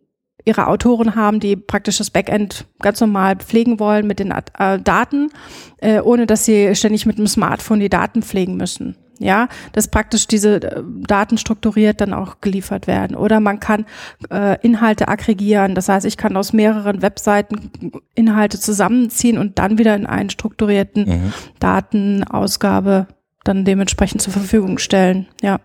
ihre 0.45 0.67
Autoren 0.67 1.15
haben, 1.15 1.39
die 1.39 1.55
praktisch 1.55 1.97
das 1.97 2.09
Backend 2.09 2.65
ganz 2.79 2.99
normal 3.01 3.35
pflegen 3.37 3.79
wollen 3.79 4.07
mit 4.07 4.19
den 4.19 4.31
äh, 4.31 4.79
Daten, 4.79 5.29
äh, 5.77 5.99
ohne 5.99 6.25
dass 6.25 6.45
sie 6.45 6.75
ständig 6.75 7.05
mit 7.05 7.17
dem 7.17 7.27
Smartphone 7.27 7.79
die 7.79 7.89
Daten 7.89 8.21
pflegen 8.23 8.57
müssen. 8.57 8.95
Ja, 9.19 9.49
dass 9.73 9.87
praktisch 9.87 10.25
diese 10.25 10.55
äh, 10.55 10.81
Daten 11.05 11.37
strukturiert 11.37 12.01
dann 12.01 12.11
auch 12.11 12.41
geliefert 12.41 12.87
werden. 12.87 13.15
Oder 13.15 13.39
man 13.39 13.59
kann 13.59 13.85
äh, 14.31 14.59
Inhalte 14.65 15.09
aggregieren. 15.09 15.75
Das 15.75 15.89
heißt, 15.89 16.07
ich 16.07 16.17
kann 16.17 16.35
aus 16.35 16.53
mehreren 16.53 17.03
Webseiten 17.03 17.91
Inhalte 18.15 18.59
zusammenziehen 18.59 19.37
und 19.37 19.59
dann 19.59 19.77
wieder 19.77 19.95
in 19.95 20.07
einen 20.07 20.31
strukturierten 20.31 21.07
mhm. 21.07 21.33
Datenausgabe 21.59 23.05
dann 23.43 23.63
dementsprechend 23.63 24.23
zur 24.23 24.33
Verfügung 24.33 24.79
stellen. 24.79 25.27
Ja. 25.41 25.59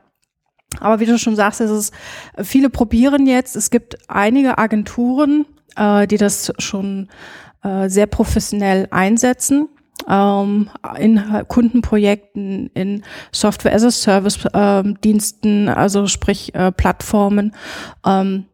Aber 0.81 1.01
wie 1.01 1.07
du 1.07 1.19
schon 1.19 1.37
sagst, 1.37 1.61
es 1.61 1.71
ist, 1.71 1.95
viele 2.43 2.71
probieren 2.71 3.27
jetzt. 3.27 3.57
Es 3.57 3.71
gibt 3.71 3.97
einige 4.09 4.59
Agenturen, 4.59 5.47
äh, 5.77 6.07
die 6.07 6.17
das 6.17 6.53
schon 6.59 7.09
äh, 7.63 7.89
sehr 7.89 8.07
professionell 8.07 8.89
einsetzen. 8.91 9.69
Ähm, 10.09 10.71
in 10.99 11.21
Kundenprojekten, 11.49 12.71
in 12.75 13.03
Software 13.33 13.75
as 13.75 13.83
a 13.83 13.91
Service 13.91 14.39
ähm, 14.53 15.01
Diensten, 15.01 15.69
also 15.69 16.07
sprich 16.07 16.55
äh, 16.55 16.71
Plattformen. 16.71 17.55
Ähm, 18.05 18.45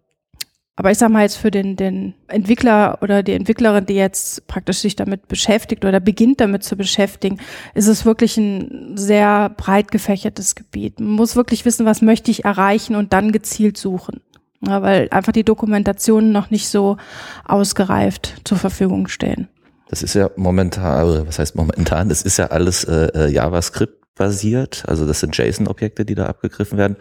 aber 0.83 0.91
ich 0.91 0.99
sage 0.99 1.13
mal 1.13 1.23
jetzt 1.23 1.37
für 1.37 1.53
den, 1.53 1.77
den 1.77 2.15
Entwickler 2.27 2.99
oder 3.03 3.23
die 3.23 3.35
Entwicklerin, 3.35 3.87
die 3.87 3.95
jetzt 3.95 4.49
praktisch 4.49 4.79
sich 4.79 4.97
damit 4.97 5.29
beschäftigt 5.29 5.85
oder 5.85 6.01
beginnt 6.01 6.41
damit 6.41 6.65
zu 6.65 6.75
beschäftigen, 6.77 7.39
ist 7.75 7.87
es 7.87 8.05
wirklich 8.05 8.37
ein 8.37 8.97
sehr 8.97 9.51
breit 9.51 9.93
gefächertes 9.93 10.57
Gebiet. 10.57 10.99
Man 10.99 11.11
muss 11.11 11.37
wirklich 11.37 11.65
wissen, 11.65 11.87
was 11.87 12.03
möchte 12.03 12.33
ich 12.33 12.45
erreichen 12.45 12.97
und 12.97 13.13
dann 13.13 13.31
gezielt 13.31 13.77
suchen. 13.77 14.23
Ja, 14.67 14.83
weil 14.83 15.07
einfach 15.13 15.31
die 15.31 15.45
Dokumentationen 15.45 16.33
noch 16.33 16.51
nicht 16.51 16.69
so 16.69 16.97
ausgereift 17.45 18.41
zur 18.43 18.59
Verfügung 18.59 19.07
stehen. 19.07 19.47
Das 19.89 20.03
ist 20.03 20.15
ja 20.15 20.31
momentan, 20.35 20.99
also 20.99 21.29
was 21.29 21.39
heißt 21.39 21.55
momentan, 21.55 22.09
das 22.09 22.23
ist 22.23 22.39
ja 22.39 22.49
alles 22.49 22.83
äh, 22.83 23.07
äh 23.15 23.29
JavaScript 23.31 24.03
basiert, 24.17 24.83
also 24.89 25.07
das 25.07 25.21
sind 25.21 25.37
JSON-Objekte, 25.37 26.05
die 26.05 26.17
da 26.17 26.27
abgegriffen 26.27 26.77
werden. 26.77 26.97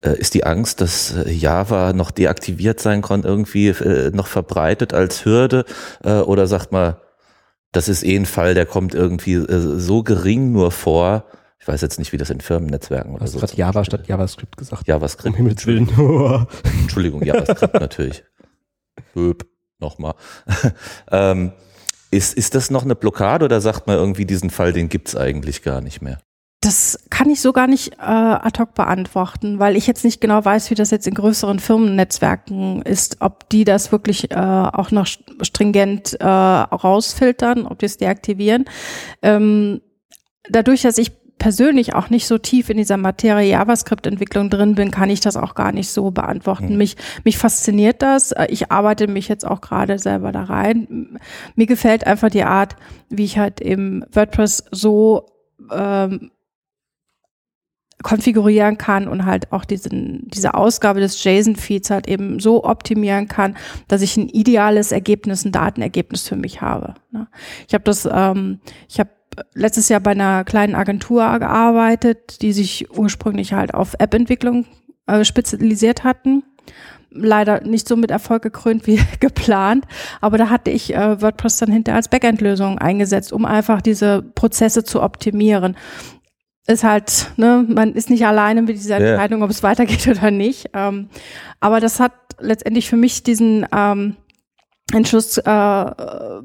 Äh, 0.00 0.16
ist 0.18 0.34
die 0.34 0.44
Angst, 0.44 0.80
dass 0.80 1.14
äh, 1.14 1.30
Java 1.30 1.92
noch 1.92 2.12
deaktiviert 2.12 2.78
sein 2.78 3.02
kann, 3.02 3.24
irgendwie 3.24 3.68
äh, 3.68 4.10
noch 4.12 4.28
verbreitet 4.28 4.94
als 4.94 5.24
Hürde? 5.24 5.64
Oder 6.04 6.46
sagt 6.46 6.72
man, 6.72 6.96
das 7.72 7.88
ist 7.88 8.04
eh 8.04 8.16
ein 8.16 8.26
Fall, 8.26 8.54
der 8.54 8.66
kommt 8.66 8.94
irgendwie 8.94 9.44
so 9.48 10.02
gering 10.02 10.52
nur 10.52 10.70
vor. 10.70 11.24
Ich 11.60 11.66
weiß 11.66 11.80
jetzt 11.80 11.98
nicht, 11.98 12.12
wie 12.12 12.16
das 12.16 12.30
in 12.30 12.40
Firmennetzwerken 12.40 13.14
oder 13.14 13.26
so. 13.26 13.38
Du 13.38 13.42
hast 13.42 13.56
Java 13.56 13.84
statt 13.84 14.06
JavaScript 14.06 14.56
gesagt. 14.56 14.86
JavaScript. 14.86 15.28
Um 15.28 15.34
Himmels 15.34 15.66
Willen. 15.66 15.88
Entschuldigung, 16.80 17.22
JavaScript 17.22 17.74
natürlich. 17.80 18.24
Böb, 19.12 19.46
nochmal. 19.80 20.14
ähm, 21.10 21.52
ist, 22.10 22.34
ist 22.34 22.54
das 22.54 22.70
noch 22.70 22.84
eine 22.84 22.94
Blockade 22.94 23.44
oder 23.44 23.60
sagt 23.60 23.86
man 23.86 23.96
irgendwie, 23.96 24.24
diesen 24.24 24.50
Fall, 24.50 24.72
den 24.72 24.88
gibt's 24.88 25.14
eigentlich 25.16 25.62
gar 25.62 25.80
nicht 25.80 26.00
mehr? 26.00 26.20
Das 26.60 26.98
kann 27.08 27.30
ich 27.30 27.40
so 27.40 27.52
gar 27.52 27.68
nicht 27.68 27.94
äh, 27.98 28.04
ad 28.04 28.60
hoc 28.60 28.74
beantworten, 28.74 29.60
weil 29.60 29.76
ich 29.76 29.86
jetzt 29.86 30.04
nicht 30.04 30.20
genau 30.20 30.44
weiß, 30.44 30.70
wie 30.70 30.74
das 30.74 30.90
jetzt 30.90 31.06
in 31.06 31.14
größeren 31.14 31.60
Firmennetzwerken 31.60 32.82
ist, 32.82 33.18
ob 33.20 33.48
die 33.48 33.62
das 33.64 33.92
wirklich 33.92 34.32
äh, 34.32 34.34
auch 34.34 34.90
noch 34.90 35.06
stringent 35.42 36.20
äh, 36.20 36.26
rausfiltern, 36.26 37.64
ob 37.64 37.78
die 37.78 37.86
es 37.86 37.96
deaktivieren. 37.96 38.64
Ähm, 39.22 39.80
dadurch, 40.50 40.82
dass 40.82 40.98
ich 40.98 41.12
persönlich 41.38 41.94
auch 41.94 42.10
nicht 42.10 42.26
so 42.26 42.38
tief 42.38 42.68
in 42.68 42.76
dieser 42.76 42.96
Materie 42.96 43.48
JavaScript-Entwicklung 43.50 44.50
drin 44.50 44.74
bin, 44.74 44.90
kann 44.90 45.10
ich 45.10 45.20
das 45.20 45.36
auch 45.36 45.54
gar 45.54 45.70
nicht 45.70 45.90
so 45.90 46.10
beantworten. 46.10 46.72
Mhm. 46.72 46.78
Mich, 46.78 46.96
mich 47.22 47.38
fasziniert 47.38 48.02
das. 48.02 48.34
Ich 48.48 48.72
arbeite 48.72 49.06
mich 49.06 49.28
jetzt 49.28 49.46
auch 49.46 49.60
gerade 49.60 50.00
selber 50.00 50.32
da 50.32 50.42
rein. 50.42 51.20
Mir 51.54 51.66
gefällt 51.66 52.06
einfach 52.06 52.30
die 52.30 52.42
Art, 52.42 52.74
wie 53.08 53.24
ich 53.24 53.38
halt 53.38 53.60
eben 53.60 54.04
WordPress 54.12 54.64
so 54.72 55.26
ähm, 55.70 56.32
konfigurieren 58.02 58.78
kann 58.78 59.08
und 59.08 59.24
halt 59.24 59.52
auch 59.52 59.64
diesen, 59.64 60.28
diese 60.28 60.54
Ausgabe 60.54 61.00
des 61.00 61.22
JSON-Feeds 61.22 61.90
halt 61.90 62.06
eben 62.06 62.38
so 62.38 62.64
optimieren 62.64 63.26
kann, 63.26 63.56
dass 63.88 64.02
ich 64.02 64.16
ein 64.16 64.28
ideales 64.28 64.92
Ergebnis, 64.92 65.44
ein 65.44 65.52
Datenergebnis 65.52 66.28
für 66.28 66.36
mich 66.36 66.60
habe. 66.60 66.94
Ne? 67.10 67.26
Ich 67.66 67.74
habe 67.74 67.84
das, 67.84 68.08
ähm, 68.10 68.60
ich 68.88 69.00
habe 69.00 69.10
letztes 69.54 69.88
Jahr 69.88 70.00
bei 70.00 70.12
einer 70.12 70.44
kleinen 70.44 70.74
Agentur 70.74 71.38
gearbeitet, 71.38 72.40
die 72.42 72.52
sich 72.52 72.88
ursprünglich 72.96 73.52
halt 73.52 73.74
auf 73.74 73.94
App-Entwicklung 73.98 74.66
äh, 75.06 75.24
spezialisiert 75.24 76.04
hatten. 76.04 76.44
Leider 77.10 77.62
nicht 77.62 77.88
so 77.88 77.96
mit 77.96 78.10
Erfolg 78.10 78.42
gekrönt 78.42 78.86
wie 78.86 79.00
geplant, 79.20 79.86
aber 80.20 80.38
da 80.38 80.50
hatte 80.50 80.70
ich 80.70 80.94
äh, 80.94 81.20
WordPress 81.20 81.56
dann 81.58 81.72
hinter 81.72 81.94
als 81.94 82.08
Backend-Lösung 82.08 82.78
eingesetzt, 82.78 83.32
um 83.32 83.44
einfach 83.44 83.80
diese 83.80 84.22
Prozesse 84.22 84.84
zu 84.84 85.02
optimieren 85.02 85.74
ist 86.68 86.84
halt, 86.84 87.32
ne, 87.36 87.64
man 87.66 87.94
ist 87.94 88.10
nicht 88.10 88.26
alleine 88.26 88.62
mit 88.62 88.76
dieser 88.76 88.98
Entscheidung, 88.98 89.40
ja. 89.40 89.44
ob 89.44 89.50
es 89.50 89.62
weitergeht 89.62 90.06
oder 90.18 90.30
nicht. 90.30 90.70
Ähm, 90.74 91.08
aber 91.60 91.80
das 91.80 91.98
hat 91.98 92.12
letztendlich 92.38 92.88
für 92.88 92.96
mich 92.96 93.22
diesen 93.22 93.66
ähm, 93.74 94.16
Entschluss 94.92 95.38
äh, 95.38 95.84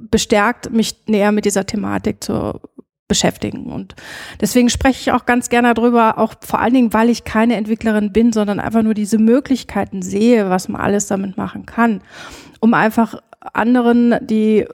bestärkt, 0.10 0.72
mich 0.72 0.96
näher 1.08 1.32
mit 1.32 1.46
dieser 1.46 1.66
Thematik 1.66 2.24
zu 2.24 2.60
beschäftigen. 3.08 3.72
Und 3.72 3.96
deswegen 4.42 4.70
spreche 4.70 5.00
ich 5.02 5.12
auch 5.12 5.26
ganz 5.26 5.50
gerne 5.50 5.74
darüber, 5.74 6.18
auch 6.18 6.36
vor 6.42 6.60
allen 6.60 6.74
Dingen, 6.74 6.94
weil 6.94 7.10
ich 7.10 7.26
keine 7.26 7.56
Entwicklerin 7.56 8.12
bin, 8.12 8.32
sondern 8.34 8.60
einfach 8.60 8.82
nur 8.82 8.94
diese 8.94 9.18
Möglichkeiten 9.18 10.02
sehe, 10.02 10.50
was 10.50 10.70
man 10.70 10.82
alles 10.82 11.08
damit 11.08 11.38
machen 11.38 11.66
kann, 11.66 12.02
um 12.60 12.74
einfach 12.74 13.16
anderen, 13.54 14.16
die 14.22 14.66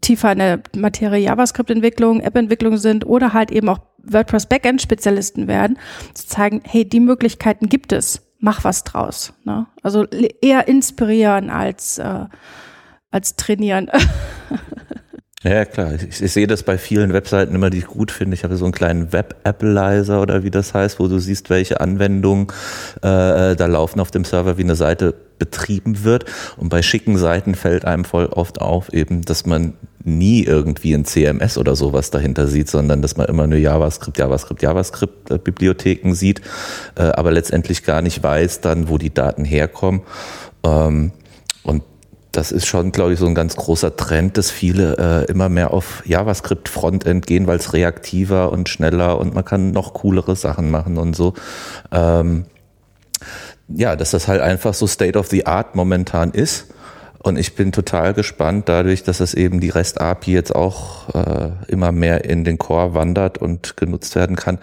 tiefer 0.00 0.32
in 0.32 0.38
der 0.38 0.62
Materie 0.76 1.20
JavaScript-Entwicklung, 1.20 2.20
App-Entwicklung 2.20 2.76
sind 2.76 3.06
oder 3.06 3.32
halt 3.32 3.50
eben 3.50 3.68
auch 3.68 3.80
WordPress 3.98 4.46
Backend-Spezialisten 4.46 5.48
werden, 5.48 5.78
zu 6.14 6.26
zeigen, 6.26 6.62
hey, 6.64 6.84
die 6.88 7.00
Möglichkeiten 7.00 7.68
gibt 7.68 7.92
es, 7.92 8.22
mach 8.38 8.64
was 8.64 8.84
draus. 8.84 9.32
Ne? 9.44 9.66
Also 9.82 10.04
eher 10.04 10.68
inspirieren 10.68 11.50
als, 11.50 11.98
äh, 11.98 12.26
als 13.10 13.36
trainieren. 13.36 13.90
Ja, 15.44 15.64
klar. 15.64 15.94
Ich, 15.94 16.20
ich, 16.20 16.32
sehe 16.32 16.48
das 16.48 16.64
bei 16.64 16.76
vielen 16.78 17.12
Webseiten 17.12 17.54
immer, 17.54 17.70
die 17.70 17.78
ich 17.78 17.86
gut 17.86 18.10
finde. 18.10 18.34
Ich 18.34 18.42
habe 18.42 18.56
so 18.56 18.64
einen 18.64 18.72
kleinen 18.72 19.12
Web-Appleizer 19.12 20.20
oder 20.20 20.42
wie 20.42 20.50
das 20.50 20.74
heißt, 20.74 20.98
wo 20.98 21.06
du 21.06 21.20
siehst, 21.20 21.48
welche 21.48 21.80
Anwendungen 21.80 22.48
äh, 23.02 23.54
da 23.54 23.66
laufen 23.66 24.00
auf 24.00 24.10
dem 24.10 24.24
Server, 24.24 24.58
wie 24.58 24.64
eine 24.64 24.74
Seite 24.74 25.14
betrieben 25.38 26.02
wird. 26.02 26.24
Und 26.56 26.70
bei 26.70 26.82
schicken 26.82 27.16
Seiten 27.18 27.54
fällt 27.54 27.84
einem 27.84 28.04
voll 28.04 28.26
oft 28.26 28.60
auf, 28.60 28.92
eben, 28.92 29.22
dass 29.22 29.46
man 29.46 29.74
nie 30.02 30.42
irgendwie 30.42 30.92
ein 30.92 31.04
CMS 31.04 31.56
oder 31.56 31.76
sowas 31.76 32.10
dahinter 32.10 32.48
sieht, 32.48 32.68
sondern 32.68 33.00
dass 33.00 33.16
man 33.16 33.28
immer 33.28 33.46
nur 33.46 33.60
JavaScript, 33.60 34.18
JavaScript, 34.18 34.62
JavaScript-Bibliotheken 34.62 36.14
sieht, 36.14 36.40
äh, 36.96 37.02
aber 37.02 37.30
letztendlich 37.30 37.84
gar 37.84 38.02
nicht 38.02 38.24
weiß 38.24 38.60
dann, 38.60 38.88
wo 38.88 38.98
die 38.98 39.14
Daten 39.14 39.44
herkommen. 39.44 40.02
Ähm, 40.64 41.12
und 41.62 41.84
das 42.32 42.52
ist 42.52 42.66
schon, 42.66 42.92
glaube 42.92 43.14
ich, 43.14 43.18
so 43.18 43.26
ein 43.26 43.34
ganz 43.34 43.56
großer 43.56 43.96
Trend, 43.96 44.36
dass 44.36 44.50
viele 44.50 44.96
äh, 44.98 45.30
immer 45.30 45.48
mehr 45.48 45.72
auf 45.72 46.02
JavaScript 46.04 46.68
Frontend 46.68 47.26
gehen, 47.26 47.46
weil 47.46 47.58
es 47.58 47.72
reaktiver 47.72 48.52
und 48.52 48.68
schneller 48.68 49.18
und 49.18 49.34
man 49.34 49.44
kann 49.44 49.70
noch 49.70 49.94
coolere 49.94 50.36
Sachen 50.36 50.70
machen 50.70 50.98
und 50.98 51.16
so. 51.16 51.34
Ähm, 51.90 52.44
ja, 53.68 53.96
dass 53.96 54.10
das 54.10 54.28
halt 54.28 54.40
einfach 54.40 54.74
so 54.74 54.86
State 54.86 55.18
of 55.18 55.28
the 55.28 55.46
Art 55.46 55.74
momentan 55.74 56.30
ist. 56.30 56.66
Und 57.20 57.36
ich 57.36 57.56
bin 57.56 57.72
total 57.72 58.14
gespannt 58.14 58.68
dadurch, 58.68 59.02
dass 59.02 59.20
es 59.20 59.34
eben 59.34 59.60
die 59.60 59.70
REST 59.70 60.00
API 60.00 60.32
jetzt 60.32 60.54
auch 60.54 61.12
äh, 61.14 61.50
immer 61.66 61.90
mehr 61.90 62.24
in 62.24 62.44
den 62.44 62.58
Core 62.58 62.94
wandert 62.94 63.38
und 63.38 63.76
genutzt 63.76 64.14
werden 64.14 64.36
kann, 64.36 64.58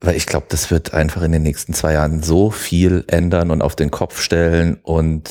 weil 0.00 0.16
ich 0.16 0.26
glaube, 0.26 0.46
das 0.50 0.70
wird 0.70 0.92
einfach 0.92 1.22
in 1.22 1.32
den 1.32 1.42
nächsten 1.42 1.72
zwei 1.72 1.94
Jahren 1.94 2.22
so 2.22 2.50
viel 2.50 3.04
ändern 3.06 3.50
und 3.50 3.62
auf 3.62 3.76
den 3.76 3.90
Kopf 3.90 4.20
stellen 4.20 4.78
und 4.82 5.30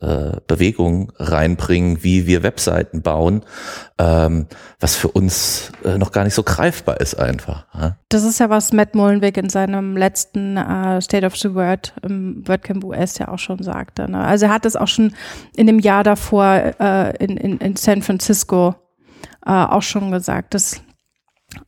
äh, 0.00 0.32
Bewegung 0.46 1.12
reinbringen, 1.16 2.02
wie 2.02 2.26
wir 2.26 2.42
Webseiten 2.42 3.02
bauen, 3.02 3.42
ähm, 3.98 4.46
was 4.80 4.96
für 4.96 5.08
uns 5.08 5.70
äh, 5.84 5.96
noch 5.96 6.10
gar 6.10 6.24
nicht 6.24 6.34
so 6.34 6.42
greifbar 6.42 7.00
ist 7.00 7.14
einfach. 7.14 7.66
Ja? 7.72 7.96
Das 8.08 8.24
ist 8.24 8.40
ja, 8.40 8.50
was 8.50 8.72
Matt 8.72 8.94
Mullenweg 8.94 9.36
in 9.36 9.48
seinem 9.48 9.96
letzten 9.96 10.56
äh, 10.56 11.00
State 11.00 11.24
of 11.24 11.36
the 11.36 11.54
Word 11.54 11.94
im 12.02 12.42
WordCamp 12.46 12.82
US 12.84 13.18
ja 13.18 13.28
auch 13.28 13.38
schon 13.38 13.62
sagte. 13.62 14.10
Ne? 14.10 14.18
Also 14.18 14.46
er 14.46 14.52
hat 14.52 14.66
es 14.66 14.74
auch 14.74 14.88
schon 14.88 15.14
in 15.54 15.68
dem 15.68 15.78
Jahr 15.78 16.02
davor 16.02 16.74
äh, 16.80 17.16
in, 17.24 17.36
in, 17.36 17.58
in 17.58 17.76
San 17.76 18.02
Francisco 18.02 18.74
äh, 19.46 19.50
auch 19.50 19.82
schon 19.82 20.10
gesagt, 20.10 20.54
dass 20.54 20.82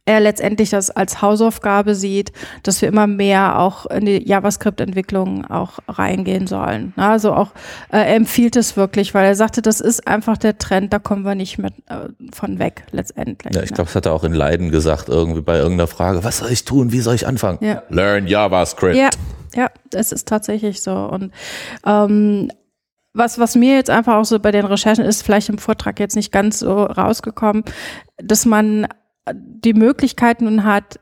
er 0.05 0.21
letztendlich 0.21 0.71
das 0.71 0.91
als 0.91 1.23
Hausaufgabe 1.23 1.95
sieht, 1.95 2.33
dass 2.63 2.83
wir 2.83 2.89
immer 2.89 3.07
mehr 3.07 3.59
auch 3.59 3.87
in 3.87 4.07
die 4.07 4.29
JavaScript-Entwicklung 4.29 5.45
auch 5.47 5.79
reingehen 5.89 6.47
sollen. 6.47 6.93
Also 6.97 7.33
auch 7.33 7.53
äh, 7.91 7.99
er 7.99 8.15
empfiehlt 8.15 8.57
es 8.57 8.77
wirklich, 8.77 9.15
weil 9.15 9.27
er 9.27 9.35
sagte, 9.35 9.63
das 9.63 9.81
ist 9.81 10.07
einfach 10.07 10.37
der 10.37 10.59
Trend, 10.59 10.93
da 10.93 10.99
kommen 10.99 11.25
wir 11.25 11.35
nicht 11.35 11.59
mit 11.59 11.75
äh, 11.89 12.09
von 12.33 12.59
weg 12.59 12.85
letztendlich. 12.91 13.55
Ja, 13.55 13.63
ich 13.63 13.73
glaube, 13.73 13.89
das 13.89 13.97
hat 13.97 14.07
er 14.07 14.13
auch 14.13 14.25
in 14.25 14.35
Leiden 14.35 14.71
gesagt, 14.71 15.09
irgendwie 15.09 15.43
bei 15.43 15.59
irgendeiner 15.59 15.89
Frage, 15.89 16.25
was 16.25 16.39
soll 16.39 16.51
ich 16.51 16.65
tun, 16.65 16.93
wie 16.93 17.01
soll 17.01 17.15
ich 17.15 17.27
anfangen? 17.27 17.59
Ja. 17.61 17.83
Learn 17.89 18.27
JavaScript. 18.27 18.97
Ja, 18.97 19.11
ja, 19.55 19.71
es 19.93 20.13
ist 20.13 20.29
tatsächlich 20.29 20.83
so. 20.83 20.95
Und 20.95 21.33
ähm, 21.87 22.51
was, 23.15 23.39
was 23.39 23.57
mir 23.57 23.77
jetzt 23.77 23.91
einfach 23.91 24.15
auch 24.15 24.25
so 24.25 24.39
bei 24.39 24.53
den 24.53 24.65
Recherchen 24.65 25.05
ist, 25.05 25.23
vielleicht 25.23 25.49
im 25.49 25.59
Vortrag 25.59 26.01
jetzt 26.01 26.17
nicht 26.17 26.33
ganz 26.33 26.61
so 26.61 26.85
rausgekommen, 26.85 27.65
dass 28.17 28.47
man 28.47 28.87
die 29.31 29.75
Möglichkeit 29.75 30.41
nun 30.41 30.65
hat, 30.65 31.01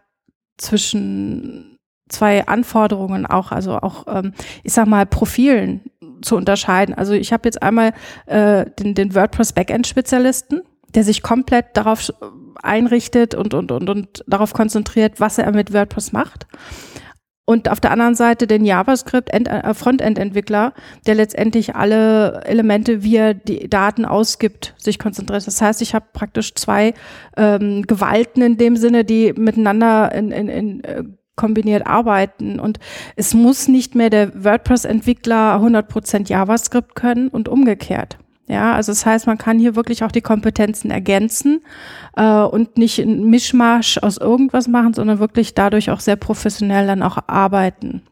zwischen 0.59 1.79
zwei 2.09 2.47
Anforderungen 2.47 3.25
auch, 3.25 3.53
also 3.53 3.79
auch, 3.79 4.07
ähm, 4.09 4.35
ich 4.63 4.73
sag 4.73 4.87
mal, 4.87 5.07
Profilen 5.07 5.83
zu 6.23 6.37
unterscheiden. 6.37 6.95
Also 6.95 7.13
ich 7.15 7.33
habe 7.33 7.47
jetzt 7.47 7.63
einmal 7.63 7.93
äh, 8.27 8.67
den, 8.79 8.95
den 8.95 9.15
WordPress 9.15 9.53
Backend-Spezialisten, 9.53 10.63
der 10.95 11.05
sich 11.05 11.23
komplett 11.23 11.77
darauf 11.77 12.13
einrichtet 12.63 13.35
und, 13.35 13.55
und, 13.55 13.73
und, 13.73 13.89
und 13.89 14.25
darauf 14.27 14.53
konzentriert, 14.53 15.21
was 15.21 15.39
er 15.39 15.51
mit 15.53 15.73
WordPress 15.73 16.13
macht 16.13 16.47
und 17.51 17.69
auf 17.69 17.81
der 17.81 17.91
anderen 17.91 18.15
Seite 18.15 18.47
den 18.47 18.65
JavaScript 18.65 19.29
äh, 19.33 19.75
Frontend-Entwickler, 19.75 20.73
der 21.09 21.17
letztendlich 21.17 21.75
alle 21.75 22.45
Elemente, 22.45 23.03
wie 23.03 23.17
er 23.17 23.35
die 23.35 23.69
Daten 23.69 24.05
ausgibt, 24.05 24.73
sich 24.79 25.01
konzentriert. 25.01 25.45
Das 25.45 25.61
heißt, 25.61 25.83
ich 25.83 25.93
habe 25.93 26.07
praktisch 26.13 26.55
zwei 26.55 26.95
ähm, 27.37 27.83
Gewalten 27.89 28.41
in 28.43 28.57
dem 28.57 28.77
Sinne, 28.77 29.05
die 29.05 29.33
miteinander 29.33 30.15
in, 30.15 30.31
in, 30.31 30.49
in 30.49 30.85
äh, 30.85 31.03
kombiniert 31.35 31.89
arbeiten. 31.89 32.61
Und 32.61 32.79
es 33.17 33.35
muss 33.35 33.67
nicht 33.67 33.97
mehr 33.97 34.11
der 34.11 34.45
WordPress-Entwickler 34.45 35.57
100% 35.57 36.29
JavaScript 36.29 36.95
können 36.95 37.27
und 37.27 37.49
umgekehrt. 37.49 38.17
Ja, 38.51 38.75
also 38.75 38.91
das 38.91 39.07
heißt, 39.07 39.29
man 39.29 39.39
kann 39.39 39.61
hier 39.61 39.77
wirklich 39.77 40.03
auch 40.03 40.11
die 40.11 40.23
Kompetenzen 40.23 40.91
ergänzen 40.91 41.63
äh, 42.17 42.43
und 42.43 42.79
nicht 42.79 42.99
ein 42.99 43.31
Mischmasch 43.31 43.99
aus 43.99 44.17
irgendwas 44.17 44.67
machen, 44.67 44.93
sondern 44.93 45.21
wirklich 45.21 45.55
dadurch 45.55 45.89
auch 45.93 46.01
sehr 46.01 46.17
professionell 46.17 46.89
dann 46.89 47.05
auch 47.05 47.17
arbeiten. 47.29 48.03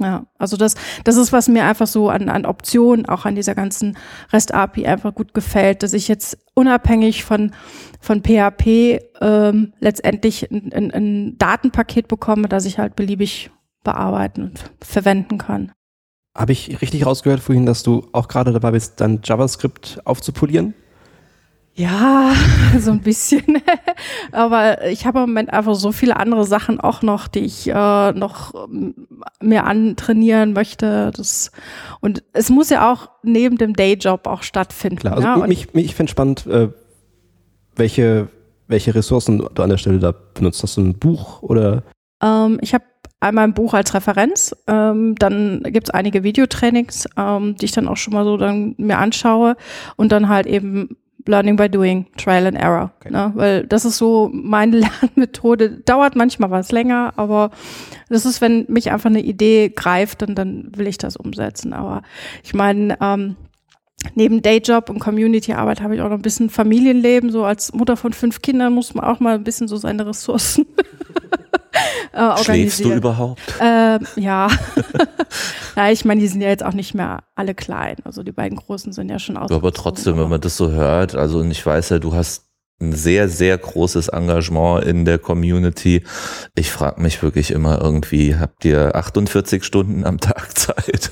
Ja, 0.00 0.26
also 0.38 0.56
das, 0.56 0.76
das 1.02 1.16
ist, 1.16 1.32
was 1.32 1.48
mir 1.48 1.64
einfach 1.64 1.88
so 1.88 2.08
an, 2.08 2.28
an 2.28 2.46
Optionen, 2.46 3.06
auch 3.06 3.24
an 3.24 3.34
dieser 3.34 3.56
ganzen 3.56 3.96
REST-API 4.32 4.86
einfach 4.86 5.12
gut 5.12 5.34
gefällt, 5.34 5.82
dass 5.82 5.92
ich 5.92 6.06
jetzt 6.06 6.38
unabhängig 6.54 7.24
von, 7.24 7.50
von 8.00 8.22
PHP 8.22 9.00
ähm, 9.20 9.72
letztendlich 9.80 10.52
ein, 10.52 10.72
ein, 10.72 10.90
ein 10.92 11.38
Datenpaket 11.38 12.06
bekomme, 12.06 12.48
das 12.48 12.64
ich 12.64 12.78
halt 12.78 12.94
beliebig 12.94 13.50
bearbeiten 13.82 14.44
und 14.44 14.70
verwenden 14.80 15.38
kann. 15.38 15.72
Habe 16.38 16.52
ich 16.52 16.80
richtig 16.80 17.04
rausgehört 17.04 17.40
vorhin, 17.40 17.66
dass 17.66 17.82
du 17.82 18.06
auch 18.12 18.28
gerade 18.28 18.52
dabei 18.52 18.70
bist, 18.70 19.00
dann 19.00 19.18
JavaScript 19.24 19.98
aufzupolieren? 20.04 20.72
Ja, 21.74 22.32
so 22.78 22.92
ein 22.92 23.00
bisschen. 23.00 23.42
Aber 24.32 24.86
ich 24.86 25.04
habe 25.04 25.18
im 25.18 25.30
Moment 25.30 25.52
einfach 25.52 25.74
so 25.74 25.90
viele 25.90 26.16
andere 26.16 26.44
Sachen 26.44 26.78
auch 26.78 27.02
noch, 27.02 27.26
die 27.26 27.40
ich 27.40 27.68
äh, 27.68 28.12
noch 28.12 28.68
mehr 29.40 29.66
antrainieren 29.66 30.52
möchte. 30.52 31.10
Das, 31.16 31.50
und 31.98 32.22
es 32.32 32.50
muss 32.50 32.70
ja 32.70 32.92
auch 32.92 33.10
neben 33.24 33.58
dem 33.58 33.74
Dayjob 33.74 34.28
auch 34.28 34.44
stattfinden. 34.44 35.00
Klar, 35.00 35.16
also 35.16 35.26
ja? 35.26 35.36
mich, 35.48 35.74
mich, 35.74 35.86
ich 35.86 35.94
finde 35.96 36.12
spannend, 36.12 36.46
äh, 36.46 36.68
welche, 37.74 38.28
welche 38.68 38.94
Ressourcen 38.94 39.38
du 39.38 39.60
an 39.60 39.70
der 39.70 39.78
Stelle 39.78 39.98
da 39.98 40.14
benutzt. 40.34 40.62
Hast 40.62 40.76
du 40.76 40.82
ein 40.82 40.94
Buch 40.96 41.42
oder? 41.42 41.82
Ähm, 42.22 42.58
ich 42.60 42.74
habe 42.74 42.84
einmal 43.20 43.44
ein 43.44 43.54
Buch 43.54 43.74
als 43.74 43.94
Referenz, 43.94 44.54
ähm, 44.66 45.14
dann 45.16 45.62
gibt 45.64 45.88
es 45.88 45.94
einige 45.94 46.22
Videotrainings, 46.22 47.08
ähm, 47.16 47.56
die 47.56 47.64
ich 47.64 47.72
dann 47.72 47.88
auch 47.88 47.96
schon 47.96 48.14
mal 48.14 48.24
so 48.24 48.36
dann 48.36 48.74
mir 48.78 48.98
anschaue 48.98 49.56
und 49.96 50.12
dann 50.12 50.28
halt 50.28 50.46
eben 50.46 50.96
Learning 51.28 51.56
by 51.56 51.68
Doing, 51.68 52.06
Trial 52.16 52.46
and 52.46 52.56
Error. 52.56 52.92
Okay. 53.00 53.12
Ne? 53.12 53.32
Weil 53.34 53.66
das 53.66 53.84
ist 53.84 53.98
so 53.98 54.30
meine 54.32 54.78
Lernmethode. 55.02 55.82
Dauert 55.84 56.16
manchmal 56.16 56.50
was 56.50 56.72
länger, 56.72 57.12
aber 57.16 57.50
das 58.08 58.24
ist, 58.24 58.40
wenn 58.40 58.64
mich 58.68 58.90
einfach 58.90 59.10
eine 59.10 59.20
Idee 59.20 59.68
greift, 59.68 60.22
dann, 60.22 60.34
dann 60.34 60.72
will 60.74 60.86
ich 60.86 60.98
das 60.98 61.16
umsetzen. 61.16 61.72
Aber 61.72 62.02
ich 62.42 62.54
meine, 62.54 62.96
ähm, 63.00 63.36
neben 64.14 64.42
Dayjob 64.42 64.90
und 64.90 65.00
Community-Arbeit 65.00 65.82
habe 65.82 65.94
ich 65.94 66.00
auch 66.00 66.08
noch 66.08 66.16
ein 66.16 66.22
bisschen 66.22 66.50
Familienleben. 66.50 67.30
So 67.30 67.44
als 67.44 67.72
Mutter 67.74 67.96
von 67.96 68.12
fünf 68.12 68.40
Kindern 68.40 68.72
muss 68.72 68.94
man 68.94 69.04
auch 69.04 69.20
mal 69.20 69.34
ein 69.34 69.44
bisschen 69.44 69.68
so 69.68 69.76
seine 69.76 70.06
Ressourcen 70.06 70.66
äh, 72.12 72.42
Schläfst 72.42 72.84
du 72.84 72.92
überhaupt? 72.92 73.40
Äh, 73.60 73.98
ja. 74.16 74.48
ja, 75.76 75.90
ich 75.90 76.04
meine, 76.04 76.20
die 76.20 76.28
sind 76.28 76.40
ja 76.40 76.48
jetzt 76.48 76.64
auch 76.64 76.72
nicht 76.72 76.94
mehr 76.94 77.24
alle 77.34 77.54
klein. 77.54 77.96
Also 78.04 78.22
die 78.22 78.32
beiden 78.32 78.58
Großen 78.58 78.92
sind 78.92 79.10
ja 79.10 79.18
schon 79.18 79.36
aus. 79.36 79.50
Aber 79.50 79.72
trotzdem, 79.72 80.18
wenn 80.18 80.28
man 80.28 80.40
das 80.40 80.56
so 80.56 80.70
hört, 80.70 81.14
also 81.14 81.38
und 81.38 81.50
ich 81.50 81.64
weiß 81.64 81.90
ja, 81.90 81.98
du 81.98 82.14
hast 82.14 82.48
ein 82.80 82.92
sehr, 82.92 83.28
sehr 83.28 83.58
großes 83.58 84.08
Engagement 84.08 84.84
in 84.84 85.04
der 85.04 85.18
Community. 85.18 86.04
Ich 86.54 86.70
frage 86.70 87.00
mich 87.02 87.22
wirklich 87.22 87.50
immer 87.50 87.80
irgendwie, 87.80 88.36
habt 88.36 88.64
ihr 88.64 88.94
48 88.94 89.64
Stunden 89.64 90.04
am 90.04 90.18
Tag 90.18 90.56
Zeit? 90.58 91.10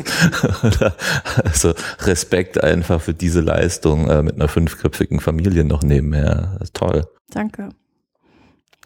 also 1.44 1.74
Respekt 2.00 2.62
einfach 2.62 3.00
für 3.00 3.14
diese 3.14 3.40
Leistung 3.40 4.08
äh, 4.08 4.22
mit 4.22 4.36
einer 4.36 4.48
fünfköpfigen 4.48 5.18
Familie 5.18 5.64
noch 5.64 5.82
nebenher. 5.82 6.60
Toll. 6.72 7.04
Danke. 7.30 7.70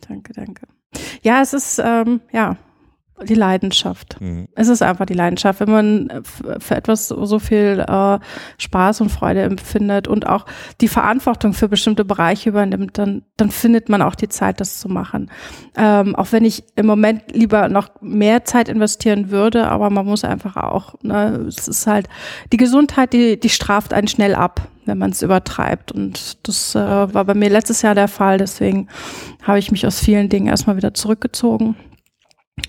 Danke, 0.08 0.32
danke. 0.32 0.66
Ja, 1.22 1.40
es 1.42 1.52
ist, 1.52 1.78
ähm, 1.84 2.20
ja, 2.32 2.56
die 3.22 3.34
Leidenschaft. 3.34 4.20
Mhm. 4.20 4.48
Es 4.54 4.68
ist 4.68 4.82
einfach 4.82 5.06
die 5.06 5.14
Leidenschaft. 5.14 5.60
Wenn 5.60 5.70
man 5.70 6.22
für 6.58 6.74
etwas 6.74 7.08
so 7.08 7.38
viel 7.38 7.84
äh, 7.86 8.18
Spaß 8.58 9.00
und 9.00 9.10
Freude 9.10 9.42
empfindet 9.42 10.08
und 10.08 10.26
auch 10.26 10.46
die 10.80 10.88
Verantwortung 10.88 11.52
für 11.52 11.68
bestimmte 11.68 12.04
Bereiche 12.04 12.50
übernimmt, 12.50 12.98
dann, 12.98 13.22
dann 13.36 13.50
findet 13.50 13.88
man 13.88 14.02
auch 14.02 14.14
die 14.14 14.28
Zeit, 14.28 14.60
das 14.60 14.78
zu 14.78 14.88
machen. 14.88 15.30
Ähm, 15.76 16.16
auch 16.16 16.32
wenn 16.32 16.44
ich 16.44 16.64
im 16.76 16.86
Moment 16.86 17.32
lieber 17.32 17.68
noch 17.68 17.88
mehr 18.00 18.44
Zeit 18.44 18.68
investieren 18.68 19.30
würde, 19.30 19.68
aber 19.68 19.90
man 19.90 20.06
muss 20.06 20.24
einfach 20.24 20.56
auch, 20.56 20.94
ne, 21.02 21.44
es 21.48 21.68
ist 21.68 21.86
halt, 21.86 22.08
die 22.52 22.56
Gesundheit, 22.56 23.12
die, 23.12 23.38
die 23.38 23.50
straft 23.50 23.92
einen 23.92 24.08
schnell 24.08 24.34
ab 24.34 24.68
wenn 24.86 24.98
man 24.98 25.10
es 25.10 25.22
übertreibt. 25.22 25.92
Und 25.92 26.48
das 26.48 26.74
äh, 26.74 26.78
war 26.78 27.24
bei 27.24 27.34
mir 27.34 27.48
letztes 27.48 27.82
Jahr 27.82 27.94
der 27.94 28.08
Fall. 28.08 28.38
Deswegen 28.38 28.88
habe 29.42 29.58
ich 29.58 29.70
mich 29.70 29.86
aus 29.86 30.00
vielen 30.00 30.28
Dingen 30.28 30.48
erstmal 30.48 30.76
wieder 30.76 30.94
zurückgezogen. 30.94 31.76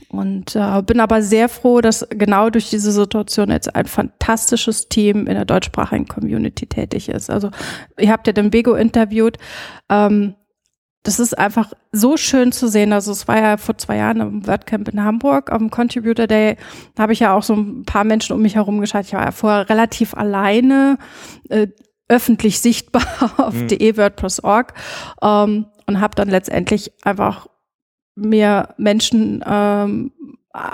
Und 0.09 0.55
äh, 0.55 0.81
bin 0.81 0.99
aber 0.99 1.21
sehr 1.21 1.49
froh, 1.49 1.81
dass 1.81 2.05
genau 2.09 2.49
durch 2.49 2.69
diese 2.69 2.91
Situation 2.91 3.49
jetzt 3.49 3.73
ein 3.75 3.85
fantastisches 3.85 4.89
Team 4.89 5.27
in 5.27 5.35
der 5.35 5.45
deutschsprachigen 5.45 6.07
Community 6.07 6.67
tätig 6.67 7.09
ist. 7.09 7.29
Also 7.29 7.51
ihr 7.99 8.11
habt 8.11 8.27
ja 8.27 8.33
den 8.33 8.51
Bego 8.51 8.73
interviewt. 8.73 9.37
Ähm, 9.89 10.35
das 11.03 11.19
ist 11.19 11.37
einfach 11.37 11.73
so 11.91 12.15
schön 12.15 12.51
zu 12.51 12.67
sehen. 12.67 12.93
Also 12.93 13.11
es 13.11 13.27
war 13.27 13.39
ja 13.39 13.57
vor 13.57 13.77
zwei 13.77 13.97
Jahren 13.97 14.19
im 14.19 14.47
WordCamp 14.47 14.89
in 14.89 15.03
Hamburg, 15.03 15.51
am 15.51 15.71
Contributor 15.71 16.27
Day, 16.27 16.57
da 16.95 17.03
habe 17.03 17.13
ich 17.13 17.21
ja 17.21 17.33
auch 17.35 17.41
so 17.41 17.55
ein 17.55 17.85
paar 17.85 18.03
Menschen 18.03 18.35
um 18.35 18.41
mich 18.41 18.55
herum 18.55 18.79
geschaut. 18.79 19.05
Ich 19.05 19.13
war 19.13 19.25
ja 19.25 19.31
vorher 19.31 19.69
relativ 19.69 20.13
alleine. 20.13 20.97
Äh, 21.49 21.67
öffentlich 22.11 22.59
sichtbar 22.59 23.05
auf 23.37 23.53
mhm. 23.53 23.69
de.wordpress.org 23.69 24.73
ähm, 25.21 25.65
und 25.87 26.01
habe 26.01 26.13
dann 26.15 26.27
letztendlich 26.27 26.91
einfach 27.03 27.47
mehr 28.15 28.73
Menschen 28.77 29.43
ähm, 29.45 30.11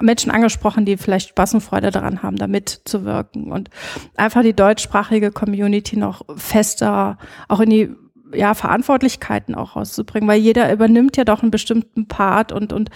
Menschen 0.02 0.32
angesprochen, 0.32 0.86
die 0.86 0.98
vielleicht 0.98 1.30
Spaß 1.30 1.54
und 1.56 1.62
Freude 1.62 1.92
daran 1.92 2.24
haben, 2.24 2.38
da 2.38 2.48
mitzuwirken 2.48 3.52
und 3.52 3.70
einfach 4.16 4.42
die 4.42 4.56
deutschsprachige 4.56 5.32
Community 5.32 5.98
noch 5.98 6.24
fester 6.36 7.18
auch 7.48 7.60
in 7.60 7.70
die 7.70 7.96
ja, 8.34 8.54
Verantwortlichkeiten 8.54 9.56
auch 9.56 9.76
rauszubringen, 9.76 10.28
weil 10.28 10.40
jeder 10.40 10.72
übernimmt 10.74 11.16
ja 11.16 11.24
doch 11.24 11.42
einen 11.42 11.52
bestimmten 11.52 12.08
Part 12.08 12.52
und, 12.52 12.74
und 12.74 12.90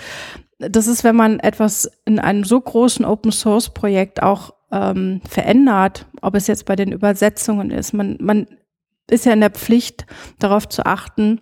das 0.57 0.87
ist, 0.87 1.03
wenn 1.03 1.15
man 1.15 1.39
etwas 1.39 1.89
in 2.05 2.19
einem 2.19 2.43
so 2.43 2.59
großen 2.59 3.05
Open 3.05 3.31
Source 3.31 3.73
Projekt 3.73 4.21
auch 4.21 4.53
ähm, 4.71 5.21
verändert, 5.27 6.05
ob 6.21 6.35
es 6.35 6.47
jetzt 6.47 6.65
bei 6.65 6.75
den 6.75 6.91
Übersetzungen 6.91 7.71
ist. 7.71 7.93
Man, 7.93 8.17
man 8.19 8.47
ist 9.09 9.25
ja 9.25 9.33
in 9.33 9.41
der 9.41 9.49
Pflicht, 9.49 10.05
darauf 10.39 10.69
zu 10.69 10.85
achten, 10.85 11.41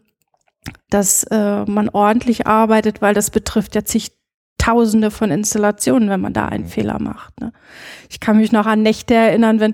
dass 0.89 1.23
äh, 1.23 1.65
man 1.65 1.89
ordentlich 1.89 2.47
arbeitet, 2.47 3.01
weil 3.01 3.13
das 3.13 3.31
betrifft 3.31 3.75
ja 3.75 3.83
zig 3.85 4.11
Tausende 4.69 5.09
von 5.09 5.31
Installationen, 5.31 6.09
wenn 6.09 6.21
man 6.21 6.33
da 6.33 6.45
einen 6.45 6.65
mhm. 6.65 6.69
Fehler 6.69 7.01
macht. 7.01 7.39
Ne? 7.41 7.51
Ich 8.07 8.19
kann 8.19 8.37
mich 8.37 8.51
noch 8.51 8.67
an 8.67 8.83
Nächte 8.83 9.15
erinnern, 9.15 9.59
wenn 9.59 9.73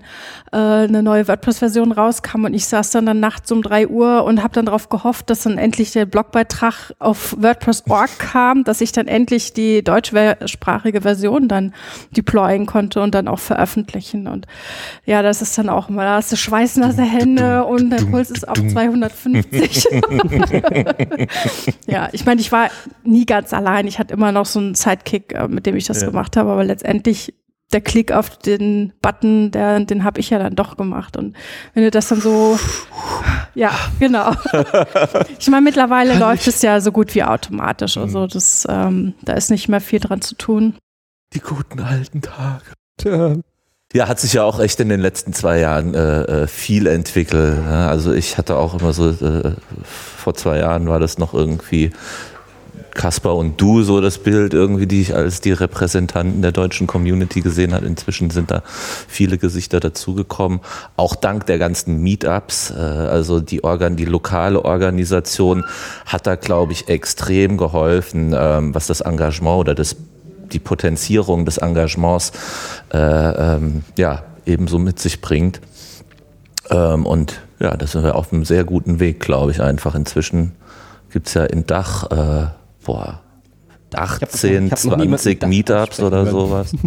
äh, 0.54 0.58
eine 0.58 1.04
neue 1.04 1.28
WordPress-Version 1.28 1.92
rauskam 1.92 2.46
und 2.46 2.54
ich 2.54 2.66
saß 2.66 2.92
dann, 2.92 3.06
dann 3.06 3.20
nachts 3.20 3.52
um 3.52 3.62
drei 3.62 3.88
Uhr 3.88 4.24
und 4.24 4.42
habe 4.42 4.54
dann 4.54 4.68
darauf 4.68 4.88
gehofft, 4.88 5.30
dass 5.30 5.44
dann 5.44 5.58
endlich 5.58 5.92
der 5.92 6.06
Blogbeitrag 6.06 6.94
auf 7.00 7.36
WordPress.org 7.38 8.20
kam, 8.20 8.64
dass 8.64 8.80
ich 8.80 8.94
dann 8.94 9.08
endlich 9.08 9.52
die 9.52 9.84
deutschsprachige 9.84 11.02
Version 11.02 11.50
dann 11.50 11.74
deployen 12.16 12.66
konnte 12.66 13.02
und 13.02 13.16
dann 13.16 13.28
auch 13.28 13.40
veröffentlichen. 13.40 14.28
Und 14.28 14.48
ja, 15.06 15.22
das 15.22 15.42
ist 15.42 15.58
dann 15.58 15.68
auch 15.68 15.90
mal, 15.90 16.06
da 16.06 16.16
hast 16.16 16.32
du 16.32 16.38
schweißnasse 16.38 17.04
Hände 17.04 17.66
und 17.66 17.90
der 17.90 18.04
Puls 18.06 18.32
ist 18.32 18.48
auf 18.48 18.58
250. 18.58 19.86
ja, 21.88 22.08
ich 22.14 22.26
meine, 22.26 22.40
ich 22.40 22.52
war 22.52 22.70
nie 23.08 23.26
ganz 23.26 23.54
allein. 23.54 23.88
Ich 23.88 24.00
hatte 24.00 24.14
immer 24.14 24.32
noch 24.32 24.46
so 24.46 24.60
ein 24.60 24.76
Sidekick, 24.76 25.34
äh, 25.34 25.48
mit 25.48 25.66
dem 25.66 25.76
ich 25.76 25.86
das 25.86 26.02
ja. 26.02 26.08
gemacht 26.08 26.38
habe, 26.38 26.52
aber 26.52 26.64
letztendlich 26.64 27.34
der 27.74 27.82
Klick 27.82 28.12
auf 28.12 28.38
den 28.38 28.94
Button, 29.02 29.52
der, 29.52 29.80
den 29.80 30.04
habe 30.04 30.20
ich 30.20 30.30
ja 30.30 30.40
dann 30.40 30.56
doch 30.56 30.78
gemacht. 30.78 31.18
Und 31.18 31.36
wenn 31.74 31.84
du 31.84 31.92
das 31.92 32.08
dann 32.08 32.22
so, 32.22 32.60
ja, 33.56 33.72
genau. 34.00 34.32
Ich 35.40 35.50
meine, 35.50 35.64
mittlerweile 35.64 36.12
Kann 36.12 36.20
läuft 36.20 36.48
ich. 36.48 36.56
es 36.56 36.62
ja 36.62 36.80
so 36.80 36.92
gut 36.92 37.14
wie 37.16 37.24
automatisch. 37.24 37.98
Also 37.98 38.22
mhm. 38.22 38.28
das, 38.30 38.68
ähm, 38.70 39.14
da 39.22 39.34
ist 39.34 39.52
nicht 39.52 39.68
mehr 39.68 39.82
viel 39.82 40.00
dran 40.00 40.22
zu 40.22 40.36
tun. 40.36 40.76
Die 41.34 41.40
guten 41.40 41.80
alten 41.80 42.22
Tage. 42.22 42.64
Tja. 42.98 43.36
Ja, 43.94 44.08
hat 44.08 44.20
sich 44.20 44.34
ja 44.34 44.44
auch 44.44 44.60
echt 44.60 44.80
in 44.80 44.90
den 44.90 45.00
letzten 45.00 45.34
zwei 45.34 45.60
Jahren 45.60 45.94
äh, 45.94 46.44
äh 46.44 46.48
viel 46.48 46.88
entwickelt. 46.88 47.60
Also 47.66 48.14
ich 48.14 48.38
hatte 48.38 48.58
auch 48.58 48.80
immer 48.80 48.94
so, 48.94 49.10
äh, 49.10 49.54
vor 49.84 50.34
zwei 50.34 50.58
Jahren 50.60 50.88
war 50.88 51.00
das 51.00 51.18
noch 51.18 51.34
irgendwie 51.34 51.92
Kaspar 52.96 53.36
und 53.36 53.62
du 53.62 53.84
so 53.84 54.02
das 54.02 54.18
Bild 54.18 54.54
irgendwie, 54.54 54.88
die 54.88 55.02
ich 55.02 55.14
als 55.14 55.42
die 55.42 55.52
Repräsentanten 55.52 56.42
der 56.42 56.52
deutschen 56.52 56.88
Community 56.88 57.42
gesehen 57.42 57.74
habe. 57.74 57.86
Inzwischen 57.86 58.32
sind 58.32 58.50
da 58.50 58.64
viele 58.66 59.38
Gesichter 59.38 59.80
dazugekommen. 59.80 60.62
Auch 60.96 61.16
dank 61.16 61.46
der 61.46 61.60
ganzen 61.60 62.02
Meetups, 62.02 62.72
äh, 62.72 62.80
also 62.80 63.40
die 63.42 63.64
Organ, 63.64 63.98
die 63.98 64.06
lokale 64.06 64.64
Organisation 64.66 65.64
hat 66.06 66.26
da, 66.26 66.36
glaube 66.36 66.72
ich, 66.72 66.88
extrem 66.88 67.58
geholfen, 67.58 68.34
ähm, 68.36 68.74
was 68.74 68.88
das 68.88 69.02
Engagement 69.02 69.60
oder 69.60 69.76
das, 69.76 69.98
die 70.52 70.60
Potenzierung 70.60 71.46
des 71.46 71.58
Engagements 71.58 72.32
äh, 72.94 72.98
ähm, 72.98 73.84
ja, 73.98 74.24
ebenso 74.46 74.80
mit 74.80 75.00
sich 75.00 75.22
bringt. 75.22 75.60
Ähm, 76.70 77.06
und 77.06 77.42
ja, 77.60 77.76
da 77.76 77.86
sind 77.86 78.04
wir 78.04 78.16
auf 78.16 78.32
einem 78.32 78.46
sehr 78.46 78.64
guten 78.64 79.00
Weg, 79.00 79.20
glaube 79.20 79.52
ich, 79.52 79.62
einfach. 79.62 79.96
Inzwischen 79.96 80.54
gibt 81.12 81.28
es 81.28 81.34
ja 81.34 81.44
in 81.44 81.66
Dach 81.66 82.12
äh, 82.12 82.48
boah, 82.86 83.22
18, 83.94 84.72
hab, 84.72 84.78
20 84.80 85.48
Meetups 85.48 86.00
oder 86.00 86.26
sowas. 86.26 86.74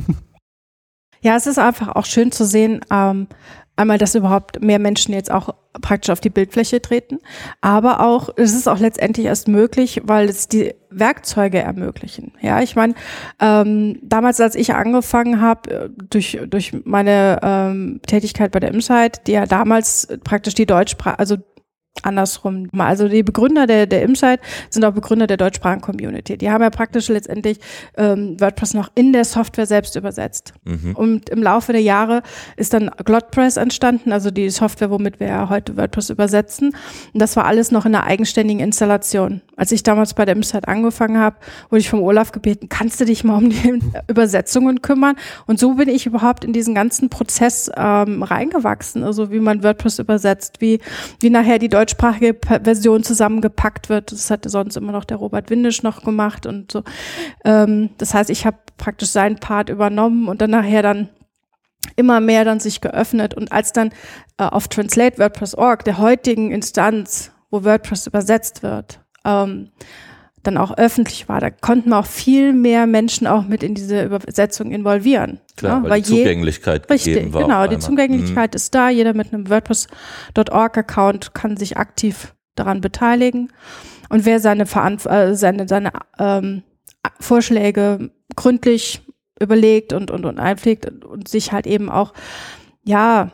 Ja, 1.20 1.36
es 1.36 1.46
ist 1.48 1.58
einfach 1.58 1.96
auch 1.96 2.04
schön 2.04 2.30
zu 2.30 2.44
sehen, 2.44 2.80
ähm, 2.92 3.26
einmal, 3.74 3.98
dass 3.98 4.14
überhaupt 4.14 4.62
mehr 4.62 4.78
Menschen 4.78 5.14
jetzt 5.14 5.30
auch 5.30 5.54
praktisch 5.80 6.10
auf 6.10 6.20
die 6.20 6.30
Bildfläche 6.30 6.80
treten, 6.82 7.18
aber 7.60 8.06
auch, 8.06 8.28
es 8.36 8.54
ist 8.54 8.68
auch 8.68 8.78
letztendlich 8.78 9.26
erst 9.26 9.48
möglich, 9.48 10.00
weil 10.04 10.28
es 10.28 10.48
die 10.48 10.74
Werkzeuge 10.90 11.58
ermöglichen. 11.58 12.32
Ja, 12.40 12.60
ich 12.60 12.76
meine, 12.76 12.94
ähm, 13.40 13.98
damals, 14.02 14.40
als 14.40 14.54
ich 14.54 14.74
angefangen 14.74 15.40
habe, 15.40 15.70
äh, 15.70 15.88
durch, 16.08 16.38
durch 16.46 16.72
meine 16.84 17.40
ähm, 17.42 18.00
Tätigkeit 18.06 18.50
bei 18.50 18.60
der 18.60 18.72
Insight, 18.72 19.26
die 19.26 19.32
ja 19.32 19.46
damals 19.46 20.08
praktisch 20.24 20.54
die 20.54 20.66
Deutschsprache, 20.66 21.18
also 21.18 21.36
andersrum. 22.02 22.68
Also 22.78 23.08
die 23.08 23.22
Begründer 23.22 23.66
der, 23.66 23.86
der 23.86 24.02
Imsite 24.02 24.40
sind 24.70 24.84
auch 24.84 24.92
Begründer 24.92 25.26
der 25.26 25.36
deutschsprachigen 25.36 25.82
Community. 25.82 26.36
Die 26.36 26.50
haben 26.50 26.62
ja 26.62 26.70
praktisch 26.70 27.08
letztendlich 27.08 27.58
ähm, 27.96 28.40
WordPress 28.40 28.74
noch 28.74 28.90
in 28.94 29.12
der 29.12 29.24
Software 29.24 29.66
selbst 29.66 29.96
übersetzt. 29.96 30.54
Mhm. 30.64 30.94
Und 30.94 31.28
im 31.28 31.42
Laufe 31.42 31.72
der 31.72 31.82
Jahre 31.82 32.22
ist 32.56 32.74
dann 32.74 32.90
GlotPress 33.04 33.56
entstanden, 33.56 34.12
also 34.12 34.30
die 34.30 34.50
Software, 34.50 34.90
womit 34.90 35.20
wir 35.20 35.28
ja 35.28 35.48
heute 35.48 35.76
WordPress 35.76 36.10
übersetzen. 36.10 36.74
Und 37.12 37.20
das 37.20 37.36
war 37.36 37.46
alles 37.46 37.70
noch 37.70 37.86
in 37.86 37.94
einer 37.94 38.04
eigenständigen 38.04 38.62
Installation. 38.62 39.42
Als 39.56 39.72
ich 39.72 39.82
damals 39.82 40.14
bei 40.14 40.24
der 40.24 40.36
Imsite 40.36 40.68
angefangen 40.68 41.18
habe, 41.18 41.36
wurde 41.68 41.80
ich 41.80 41.90
vom 41.90 42.02
Olaf 42.02 42.32
gebeten, 42.32 42.68
kannst 42.68 43.00
du 43.00 43.04
dich 43.04 43.24
mal 43.24 43.36
um 43.36 43.50
die 43.50 43.80
Übersetzungen 44.08 44.82
kümmern? 44.82 45.16
Und 45.46 45.58
so 45.58 45.74
bin 45.74 45.88
ich 45.88 46.06
überhaupt 46.06 46.44
in 46.44 46.52
diesen 46.52 46.74
ganzen 46.74 47.08
Prozess 47.10 47.70
ähm, 47.76 48.22
reingewachsen, 48.22 49.02
also 49.02 49.30
wie 49.30 49.40
man 49.40 49.62
WordPress 49.62 49.98
übersetzt, 49.98 50.60
wie, 50.60 50.80
wie 51.20 51.30
nachher 51.30 51.58
die 51.58 51.68
deutsche 51.68 51.87
deutschsprachige 51.88 52.36
Version 52.62 53.02
zusammengepackt 53.02 53.88
wird. 53.88 54.12
Das 54.12 54.30
hatte 54.30 54.48
sonst 54.48 54.76
immer 54.76 54.92
noch 54.92 55.04
der 55.04 55.16
Robert 55.16 55.50
Windisch 55.50 55.82
noch 55.82 56.02
gemacht 56.02 56.46
und 56.46 56.70
so. 56.70 56.82
Ähm, 57.44 57.90
das 57.98 58.14
heißt, 58.14 58.30
ich 58.30 58.44
habe 58.44 58.58
praktisch 58.76 59.10
seinen 59.10 59.36
Part 59.36 59.70
übernommen 59.70 60.28
und 60.28 60.42
dann 60.42 60.50
nachher 60.50 60.82
dann 60.82 61.08
immer 61.96 62.20
mehr 62.20 62.44
dann 62.44 62.60
sich 62.60 62.80
geöffnet 62.80 63.34
und 63.34 63.50
als 63.50 63.72
dann 63.72 63.90
äh, 64.38 64.44
auf 64.44 64.68
Translate 64.68 65.18
WordPress.org, 65.18 65.84
der 65.84 65.98
heutigen 65.98 66.52
Instanz, 66.52 67.32
wo 67.50 67.64
WordPress 67.64 68.06
übersetzt 68.06 68.62
wird, 68.62 69.00
ähm, 69.24 69.70
dann 70.42 70.56
auch 70.56 70.76
öffentlich 70.76 71.28
war, 71.28 71.40
da 71.40 71.50
konnten 71.50 71.92
auch 71.92 72.06
viel 72.06 72.52
mehr 72.52 72.86
Menschen 72.86 73.26
auch 73.26 73.46
mit 73.46 73.62
in 73.62 73.74
diese 73.74 74.04
Übersetzung 74.04 74.70
involvieren. 74.70 75.40
Klar, 75.56 75.78
ja, 75.78 75.82
weil, 75.82 75.90
weil 75.90 76.02
die 76.02 76.08
Zugänglichkeit 76.08 76.90
richtig, 76.90 77.14
gegeben 77.14 77.34
war. 77.34 77.42
Genau, 77.42 77.66
die 77.66 77.78
Zugänglichkeit 77.78 78.52
mhm. 78.52 78.56
ist 78.56 78.74
da. 78.74 78.88
Jeder 78.88 79.14
mit 79.14 79.32
einem 79.32 79.50
WordPress.org-Account 79.50 81.34
kann 81.34 81.56
sich 81.56 81.76
aktiv 81.76 82.34
daran 82.54 82.80
beteiligen. 82.80 83.52
Und 84.08 84.24
wer 84.24 84.40
seine, 84.40 84.66
Veranf 84.66 85.06
äh, 85.06 85.34
seine, 85.34 85.68
seine 85.68 85.92
ähm, 86.18 86.62
Vorschläge 87.20 88.10
gründlich 88.36 89.02
überlegt 89.40 89.92
und, 89.92 90.10
und, 90.10 90.24
und 90.24 90.38
einpflegt 90.38 90.86
und, 90.86 91.04
und 91.04 91.28
sich 91.28 91.52
halt 91.52 91.66
eben 91.66 91.90
auch, 91.90 92.12
ja, 92.84 93.30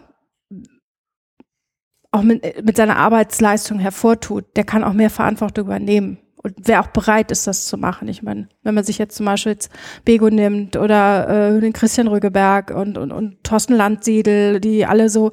auch 2.11 2.23
mit, 2.23 2.64
mit 2.64 2.77
seiner 2.77 2.97
Arbeitsleistung 2.97 3.79
hervortut, 3.79 4.45
der 4.57 4.64
kann 4.64 4.85
auch 4.85 4.93
mehr 4.93 5.11
Verantwortung 5.11 5.67
übernehmen. 5.67 6.19
Und 6.45 6.55
wer 6.63 6.83
auch 6.83 6.89
bereit 6.89 7.31
ist, 7.31 7.47
das 7.47 7.65
zu 7.65 7.79
machen. 7.79 8.07
Ich 8.07 8.23
meine, 8.23 8.49
wenn 8.63 8.75
man 8.75 8.85
sich 8.85 8.99
jetzt 8.99 9.17
zum 9.17 9.25
Beispiel 9.25 9.53
jetzt 9.53 9.71
Bego 10.05 10.29
nimmt 10.29 10.77
oder 10.77 11.57
äh, 11.57 11.61
den 11.61 11.73
Christian 11.73 12.07
Rügeberg 12.07 12.71
und, 12.71 12.99
und, 12.99 13.13
und 13.13 13.43
Thorsten 13.43 13.75
Landsiedel, 13.75 14.61
die 14.61 14.85
alle 14.85 15.09
so, 15.09 15.33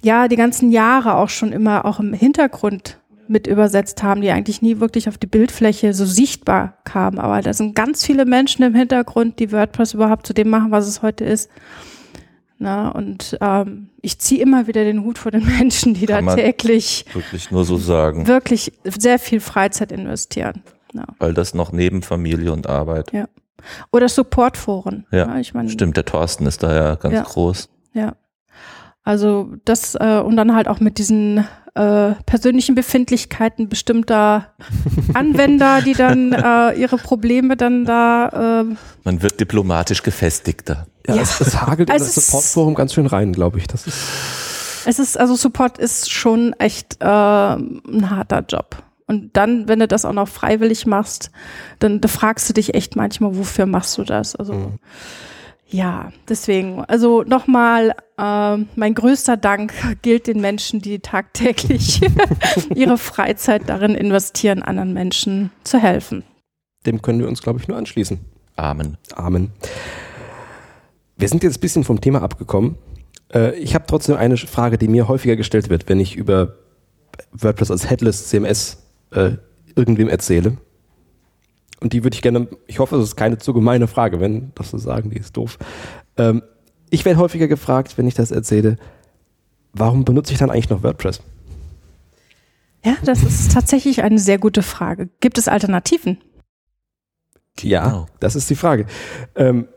ja, 0.00 0.28
die 0.28 0.36
ganzen 0.36 0.70
Jahre 0.70 1.16
auch 1.16 1.28
schon 1.28 1.50
immer 1.50 1.84
auch 1.84 1.98
im 1.98 2.12
Hintergrund 2.12 3.00
mit 3.26 3.48
übersetzt 3.48 4.04
haben, 4.04 4.20
die 4.20 4.30
eigentlich 4.30 4.62
nie 4.62 4.78
wirklich 4.78 5.08
auf 5.08 5.18
die 5.18 5.26
Bildfläche 5.26 5.92
so 5.92 6.04
sichtbar 6.06 6.78
kamen. 6.84 7.18
Aber 7.18 7.40
da 7.40 7.52
sind 7.52 7.74
ganz 7.74 8.06
viele 8.06 8.24
Menschen 8.24 8.62
im 8.64 8.76
Hintergrund, 8.76 9.40
die 9.40 9.50
WordPress 9.50 9.94
überhaupt 9.94 10.24
zu 10.24 10.34
dem 10.34 10.50
machen, 10.50 10.70
was 10.70 10.86
es 10.86 11.02
heute 11.02 11.24
ist. 11.24 11.50
Na, 12.64 12.88
und 12.88 13.36
ähm, 13.42 13.90
ich 14.00 14.18
ziehe 14.18 14.40
immer 14.40 14.66
wieder 14.66 14.84
den 14.84 15.04
Hut 15.04 15.18
vor 15.18 15.30
den 15.30 15.44
Menschen, 15.58 15.92
die 15.92 16.06
Kann 16.06 16.24
da 16.24 16.34
täglich 16.34 17.04
wirklich 17.12 17.50
nur 17.50 17.66
so 17.66 17.76
sagen. 17.76 18.26
Wirklich 18.26 18.72
sehr 18.84 19.18
viel 19.18 19.40
Freizeit 19.40 19.92
investieren. 19.92 20.62
Ja. 20.94 21.04
Weil 21.18 21.34
das 21.34 21.52
noch 21.52 21.72
neben 21.72 22.00
Familie 22.00 22.54
und 22.54 22.66
Arbeit. 22.66 23.12
Ja. 23.12 23.28
Oder 23.92 24.08
Supportforen. 24.08 25.06
Ja, 25.10 25.26
ja 25.26 25.38
ich 25.40 25.52
mein, 25.52 25.68
stimmt, 25.68 25.98
der 25.98 26.06
Thorsten 26.06 26.46
ist 26.46 26.62
da 26.62 26.74
ja 26.74 26.94
ganz 26.94 27.14
ja. 27.14 27.22
groß. 27.22 27.68
Ja. 27.92 28.16
Also 29.02 29.52
das 29.66 29.94
äh, 29.96 30.22
und 30.24 30.38
dann 30.38 30.54
halt 30.54 30.66
auch 30.66 30.80
mit 30.80 30.96
diesen 30.96 31.46
äh, 31.74 32.12
persönlichen 32.26 32.74
Befindlichkeiten 32.74 33.68
bestimmter 33.68 34.52
Anwender, 35.14 35.82
die 35.82 35.94
dann 35.94 36.32
äh, 36.32 36.72
ihre 36.74 36.98
Probleme 36.98 37.56
dann 37.56 37.84
da. 37.84 38.62
Äh, 38.62 38.74
Man 39.04 39.22
wird 39.22 39.40
diplomatisch 39.40 40.02
gefestigter. 40.02 40.86
Ja, 41.06 41.16
ja. 41.16 41.22
Es, 41.22 41.40
es, 41.40 41.60
hagelt 41.60 41.90
in 41.90 41.98
das 41.98 42.14
Supportforum 42.14 42.74
ganz 42.74 42.94
schön 42.94 43.06
rein, 43.06 43.32
glaube 43.32 43.58
ich. 43.58 43.66
Das 43.66 43.86
ist. 43.86 43.98
Es 44.86 44.98
ist 44.98 45.18
also 45.18 45.34
Support 45.34 45.78
ist 45.78 46.12
schon 46.12 46.52
echt 46.58 46.98
äh, 47.00 47.06
ein 47.06 48.10
harter 48.10 48.44
Job. 48.48 48.82
Und 49.06 49.36
dann, 49.36 49.68
wenn 49.68 49.80
du 49.80 49.88
das 49.88 50.04
auch 50.04 50.12
noch 50.12 50.28
freiwillig 50.28 50.86
machst, 50.86 51.30
dann 51.78 52.00
da 52.00 52.08
fragst 52.08 52.48
du 52.48 52.52
dich 52.54 52.74
echt 52.74 52.96
manchmal, 52.96 53.36
wofür 53.36 53.66
machst 53.66 53.98
du 53.98 54.04
das? 54.04 54.36
Also 54.36 54.54
mhm. 54.54 54.78
Ja, 55.74 56.12
deswegen, 56.28 56.84
also 56.84 57.24
nochmal, 57.24 57.96
äh, 58.16 58.56
mein 58.76 58.94
größter 58.94 59.36
Dank 59.36 59.72
gilt 60.02 60.28
den 60.28 60.40
Menschen, 60.40 60.80
die 60.80 61.00
tagtäglich 61.00 62.00
ihre 62.76 62.96
Freizeit 62.96 63.62
darin 63.68 63.96
investieren, 63.96 64.62
anderen 64.62 64.92
Menschen 64.92 65.50
zu 65.64 65.78
helfen. 65.82 66.22
Dem 66.86 67.02
können 67.02 67.18
wir 67.18 67.26
uns, 67.26 67.42
glaube 67.42 67.58
ich, 67.58 67.66
nur 67.66 67.76
anschließen. 67.76 68.20
Amen. 68.54 68.98
Amen. 69.16 69.50
Wir 71.16 71.28
sind 71.28 71.42
jetzt 71.42 71.56
ein 71.56 71.60
bisschen 71.60 71.82
vom 71.82 72.00
Thema 72.00 72.22
abgekommen. 72.22 72.78
Äh, 73.34 73.56
ich 73.56 73.74
habe 73.74 73.86
trotzdem 73.88 74.14
eine 74.14 74.36
Frage, 74.36 74.78
die 74.78 74.86
mir 74.86 75.08
häufiger 75.08 75.34
gestellt 75.34 75.70
wird, 75.70 75.88
wenn 75.88 75.98
ich 75.98 76.14
über 76.14 76.54
WordPress 77.32 77.72
als 77.72 77.90
Headless 77.90 78.28
CMS 78.28 78.80
äh, 79.10 79.32
irgendwem 79.74 80.08
erzähle. 80.08 80.56
Und 81.84 81.92
die 81.92 82.02
würde 82.02 82.14
ich 82.14 82.22
gerne, 82.22 82.48
ich 82.66 82.78
hoffe, 82.78 82.96
es 82.96 83.04
ist 83.04 83.16
keine 83.16 83.36
zu 83.36 83.52
gemeine 83.52 83.86
Frage, 83.86 84.18
wenn 84.18 84.52
das 84.54 84.70
so 84.70 84.78
sagen, 84.78 85.10
die 85.10 85.18
ist 85.18 85.36
doof. 85.36 85.58
Ähm, 86.16 86.42
ich 86.88 87.04
werde 87.04 87.20
häufiger 87.20 87.46
gefragt, 87.46 87.98
wenn 87.98 88.06
ich 88.06 88.14
das 88.14 88.30
erzähle, 88.30 88.78
warum 89.74 90.06
benutze 90.06 90.32
ich 90.32 90.38
dann 90.38 90.48
eigentlich 90.48 90.70
noch 90.70 90.82
WordPress? 90.82 91.20
Ja, 92.86 92.96
das 93.04 93.22
ist 93.22 93.52
tatsächlich 93.52 94.02
eine 94.02 94.18
sehr 94.18 94.38
gute 94.38 94.62
Frage. 94.62 95.10
Gibt 95.20 95.36
es 95.36 95.46
Alternativen? 95.46 96.22
Ja, 97.60 97.84
genau. 97.84 98.06
das 98.18 98.34
ist 98.34 98.48
die 98.48 98.54
Frage. 98.54 98.86
Ähm, 99.34 99.68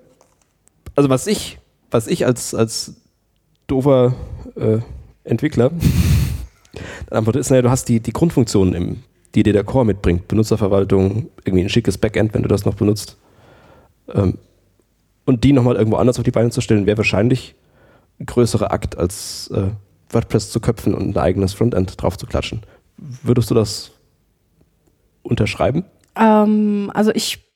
also 0.95 1.09
was 1.09 1.27
ich, 1.27 1.59
was 1.91 2.07
ich 2.07 2.25
als, 2.25 2.55
als 2.55 3.01
doofer 3.67 4.15
äh, 4.55 4.79
Entwickler 5.25 5.71
dann 7.07 7.17
antworte 7.17 7.39
ist, 7.39 7.49
naja, 7.49 7.63
du 7.63 7.69
hast 7.69 7.89
die, 7.89 7.99
die 7.99 8.13
Grundfunktionen 8.13 8.73
im 8.73 9.03
die 9.37 9.43
dir 9.43 9.53
der 9.53 9.63
Core 9.63 9.85
mitbringt. 9.85 10.27
Benutzerverwaltung, 10.27 11.29
irgendwie 11.45 11.65
ein 11.65 11.69
schickes 11.69 11.99
Backend, 11.99 12.33
wenn 12.33 12.41
du 12.41 12.47
das 12.47 12.65
noch 12.65 12.73
benutzt. 12.73 13.17
Ähm, 14.11 14.39
und 15.25 15.43
die 15.43 15.53
nochmal 15.53 15.75
irgendwo 15.75 15.97
anders 15.97 16.17
auf 16.17 16.23
die 16.23 16.31
Beine 16.31 16.49
zu 16.49 16.59
stellen, 16.59 16.87
wäre 16.87 16.97
wahrscheinlich 16.97 17.53
ein 18.19 18.25
größerer 18.25 18.71
Akt, 18.71 18.97
als 18.97 19.51
äh, 19.53 19.67
WordPress 20.09 20.49
zu 20.49 20.59
köpfen 20.59 20.95
und 20.95 21.15
ein 21.15 21.21
eigenes 21.21 21.53
Frontend 21.53 22.01
drauf 22.01 22.17
zu 22.17 22.25
klatschen. 22.25 22.61
Würdest 22.97 23.51
du 23.51 23.53
das 23.53 23.91
unterschreiben? 25.21 25.85
Ähm, 26.15 26.89
also 26.95 27.11
ich 27.13 27.46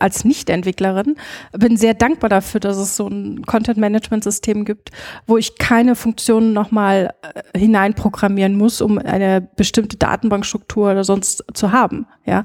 als 0.00 0.24
Nicht-Entwicklerin 0.24 1.16
bin 1.52 1.76
sehr 1.76 1.94
dankbar 1.94 2.30
dafür, 2.30 2.60
dass 2.60 2.76
es 2.76 2.96
so 2.96 3.08
ein 3.08 3.42
Content-Management-System 3.42 4.64
gibt, 4.64 4.90
wo 5.26 5.36
ich 5.36 5.58
keine 5.58 5.94
Funktionen 5.94 6.52
nochmal 6.52 7.14
äh, 7.22 7.58
hineinprogrammieren 7.58 8.56
muss, 8.56 8.80
um 8.80 8.98
eine 8.98 9.40
bestimmte 9.40 9.96
Datenbankstruktur 9.96 10.90
oder 10.90 11.04
sonst 11.04 11.44
zu 11.54 11.72
haben. 11.72 12.06
Ja. 12.24 12.44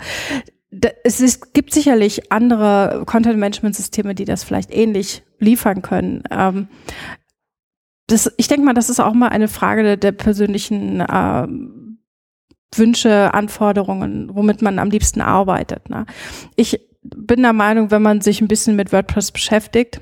Es 1.04 1.22
ist, 1.22 1.54
gibt 1.54 1.74
sicherlich 1.74 2.32
andere 2.32 3.04
Content-Management-Systeme, 3.06 4.14
die 4.14 4.26
das 4.26 4.44
vielleicht 4.44 4.74
ähnlich 4.74 5.24
liefern 5.40 5.82
können. 5.82 6.24
Ähm, 6.30 6.68
das, 8.08 8.32
ich 8.38 8.48
denke 8.48 8.66
mal, 8.66 8.74
das 8.74 8.90
ist 8.90 9.00
auch 9.00 9.14
mal 9.14 9.30
eine 9.30 9.48
Frage 9.48 9.84
der, 9.84 9.98
der 9.98 10.12
persönlichen 10.12 11.00
äh, 11.00 11.48
Wünsche, 12.78 13.34
Anforderungen, 13.34 14.30
womit 14.34 14.62
man 14.62 14.80
am 14.80 14.90
liebsten 14.90 15.22
arbeitet. 15.22 15.90
Ne? 15.90 16.06
Ich 16.56 16.80
bin 17.16 17.42
der 17.42 17.54
Meinung, 17.54 17.92
wenn 17.92 18.02
man 18.02 18.22
sich 18.22 18.42
ein 18.42 18.48
bisschen 18.48 18.76
mit 18.76 18.92
WordPress 18.92 19.32
beschäftigt, 19.32 20.02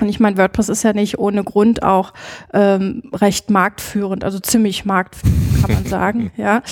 und 0.00 0.08
ich 0.08 0.20
meine, 0.20 0.36
WordPress 0.38 0.68
ist 0.68 0.82
ja 0.82 0.92
nicht 0.92 1.18
ohne 1.18 1.44
Grund 1.44 1.82
auch 1.82 2.14
ähm, 2.54 3.02
recht 3.12 3.50
marktführend, 3.50 4.24
also 4.24 4.38
ziemlich 4.38 4.84
marktführend, 4.84 5.60
kann 5.60 5.74
man 5.74 5.86
sagen, 5.86 6.32
ja, 6.36 6.62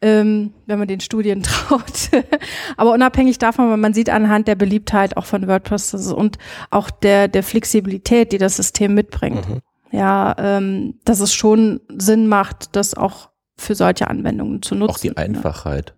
ähm, 0.00 0.52
wenn 0.66 0.78
man 0.78 0.88
den 0.88 1.00
Studien 1.00 1.42
traut. 1.42 2.10
Aber 2.76 2.92
unabhängig 2.92 3.38
davon, 3.38 3.78
man 3.78 3.94
sieht 3.94 4.10
anhand 4.10 4.48
der 4.48 4.56
Beliebtheit 4.56 5.16
auch 5.16 5.26
von 5.26 5.46
WordPress 5.46 5.94
und 6.12 6.38
auch 6.70 6.90
der, 6.90 7.28
der 7.28 7.42
Flexibilität, 7.42 8.32
die 8.32 8.38
das 8.38 8.56
System 8.56 8.94
mitbringt, 8.94 9.48
mhm. 9.48 9.60
ja, 9.92 10.34
ähm, 10.38 10.98
dass 11.04 11.20
es 11.20 11.32
schon 11.32 11.80
Sinn 11.96 12.26
macht, 12.26 12.74
das 12.74 12.94
auch 12.94 13.30
für 13.56 13.74
solche 13.74 14.08
Anwendungen 14.08 14.62
zu 14.62 14.74
nutzen. 14.74 14.92
Auch 14.92 14.98
die 14.98 15.16
Einfachheit. 15.16 15.94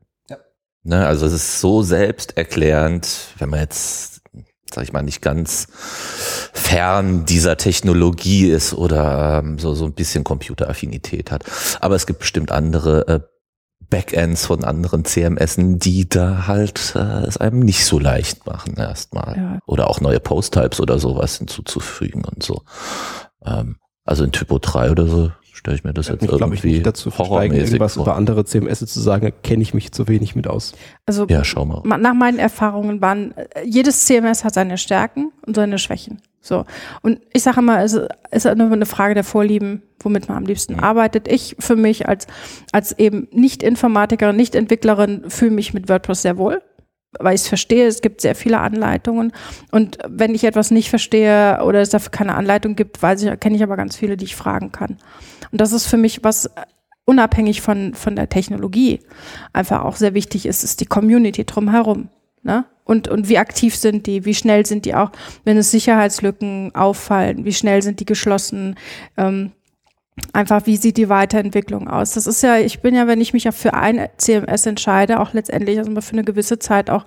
Ne, 0.86 1.06
also 1.06 1.24
es 1.24 1.32
ist 1.32 1.60
so 1.60 1.82
selbsterklärend, 1.82 3.08
wenn 3.38 3.48
man 3.48 3.60
jetzt, 3.60 4.20
sag 4.70 4.84
ich 4.84 4.92
mal, 4.92 5.02
nicht 5.02 5.22
ganz 5.22 5.66
fern 6.52 7.24
dieser 7.24 7.56
Technologie 7.56 8.50
ist 8.50 8.74
oder 8.74 9.40
ähm, 9.42 9.58
so, 9.58 9.74
so 9.74 9.86
ein 9.86 9.94
bisschen 9.94 10.24
Computeraffinität 10.24 11.30
hat. 11.30 11.44
Aber 11.80 11.94
es 11.96 12.06
gibt 12.06 12.18
bestimmt 12.18 12.52
andere 12.52 13.08
äh, 13.08 13.20
Backends 13.88 14.44
von 14.44 14.62
anderen 14.62 15.06
CMSen, 15.06 15.78
die 15.78 16.06
da 16.06 16.46
halt 16.46 16.94
äh, 16.96 17.26
es 17.26 17.38
einem 17.38 17.60
nicht 17.60 17.86
so 17.86 17.98
leicht 17.98 18.46
machen 18.46 18.74
erstmal. 18.76 19.36
Ja. 19.36 19.58
Oder 19.66 19.88
auch 19.88 20.02
neue 20.02 20.20
Post-Types 20.20 20.80
oder 20.80 20.98
sowas 20.98 21.38
hinzuzufügen 21.38 22.24
und 22.26 22.42
so. 22.42 22.62
Ähm, 23.46 23.76
also 24.04 24.22
in 24.22 24.32
Typo 24.32 24.58
3 24.58 24.90
oder 24.90 25.06
so 25.06 25.32
stelle 25.54 25.76
ich 25.76 25.84
mir 25.84 25.94
das 25.94 26.08
jetzt 26.08 26.22
ich, 26.22 26.28
irgendwie 26.28 26.56
ich 26.56 26.64
nicht 26.64 26.86
dazu 26.86 27.16
horrormäßig 27.16 27.64
irgendwas 27.64 27.94
vor. 27.94 28.02
über 28.02 28.16
andere 28.16 28.44
CMS 28.44 28.80
zu 28.80 29.00
sagen, 29.00 29.32
kenne 29.42 29.62
ich 29.62 29.72
mich 29.72 29.92
zu 29.92 30.08
wenig 30.08 30.34
mit 30.34 30.48
aus. 30.48 30.74
Also 31.06 31.26
ja, 31.28 31.44
schau 31.44 31.64
mal. 31.64 31.82
nach 31.98 32.14
meinen 32.14 32.38
Erfahrungen 32.38 33.00
waren, 33.00 33.32
äh, 33.36 33.46
jedes 33.64 34.04
CMS 34.04 34.44
hat 34.44 34.54
seine 34.54 34.78
Stärken 34.78 35.32
und 35.46 35.54
seine 35.54 35.78
Schwächen. 35.78 36.20
So. 36.40 36.64
Und 37.02 37.20
ich 37.32 37.42
sage 37.42 37.60
immer, 37.60 37.82
es 37.82 37.98
ist 38.30 38.44
nur 38.56 38.70
eine 38.70 38.84
Frage 38.84 39.14
der 39.14 39.24
Vorlieben, 39.24 39.82
womit 40.00 40.28
man 40.28 40.38
am 40.38 40.44
liebsten 40.44 40.74
mhm. 40.74 40.80
arbeitet. 40.80 41.28
Ich 41.28 41.56
für 41.58 41.76
mich 41.76 42.08
als, 42.08 42.26
als 42.72 42.98
eben 42.98 43.28
Nicht-Informatikerin, 43.30 44.36
Nicht-Entwicklerin 44.36 45.30
fühle 45.30 45.52
mich 45.52 45.72
mit 45.72 45.88
WordPress 45.88 46.22
sehr 46.22 46.36
wohl 46.36 46.60
weil 47.20 47.34
ich 47.34 47.42
es 47.42 47.48
verstehe, 47.48 47.86
es 47.86 48.02
gibt 48.02 48.20
sehr 48.20 48.34
viele 48.34 48.60
Anleitungen. 48.60 49.32
Und 49.70 49.98
wenn 50.08 50.34
ich 50.34 50.44
etwas 50.44 50.70
nicht 50.70 50.90
verstehe 50.90 51.62
oder 51.64 51.80
es 51.80 51.90
dafür 51.90 52.10
keine 52.10 52.34
Anleitung 52.34 52.76
gibt, 52.76 53.02
weiß 53.02 53.22
ich, 53.22 53.40
kenne 53.40 53.56
ich 53.56 53.62
aber 53.62 53.76
ganz 53.76 53.96
viele, 53.96 54.16
die 54.16 54.24
ich 54.24 54.36
fragen 54.36 54.72
kann. 54.72 54.98
Und 55.50 55.60
das 55.60 55.72
ist 55.72 55.86
für 55.86 55.96
mich 55.96 56.24
was 56.24 56.50
unabhängig 57.04 57.60
von, 57.60 57.94
von 57.94 58.16
der 58.16 58.28
Technologie 58.28 59.00
einfach 59.52 59.84
auch 59.84 59.96
sehr 59.96 60.14
wichtig 60.14 60.46
ist, 60.46 60.64
ist 60.64 60.80
die 60.80 60.86
Community 60.86 61.44
drumherum. 61.44 62.08
Ne? 62.42 62.64
Und, 62.84 63.08
und 63.08 63.28
wie 63.28 63.38
aktiv 63.38 63.74
sind 63.76 64.06
die? 64.06 64.24
Wie 64.24 64.34
schnell 64.34 64.66
sind 64.66 64.84
die 64.84 64.94
auch, 64.94 65.10
wenn 65.44 65.56
es 65.56 65.70
Sicherheitslücken 65.70 66.74
auffallen? 66.74 67.44
Wie 67.44 67.54
schnell 67.54 67.82
sind 67.82 68.00
die 68.00 68.04
geschlossen? 68.04 68.76
Ähm, 69.16 69.52
einfach, 70.32 70.66
wie 70.66 70.76
sieht 70.76 70.96
die 70.96 71.08
Weiterentwicklung 71.08 71.88
aus? 71.88 72.12
Das 72.12 72.26
ist 72.26 72.42
ja, 72.42 72.58
ich 72.58 72.80
bin 72.80 72.94
ja, 72.94 73.06
wenn 73.06 73.20
ich 73.20 73.32
mich 73.32 73.44
ja 73.44 73.52
für 73.52 73.74
ein 73.74 74.08
CMS 74.16 74.66
entscheide, 74.66 75.20
auch 75.20 75.32
letztendlich 75.32 75.78
also 75.78 76.00
für 76.00 76.12
eine 76.12 76.24
gewisse 76.24 76.58
Zeit 76.58 76.90
auch 76.90 77.04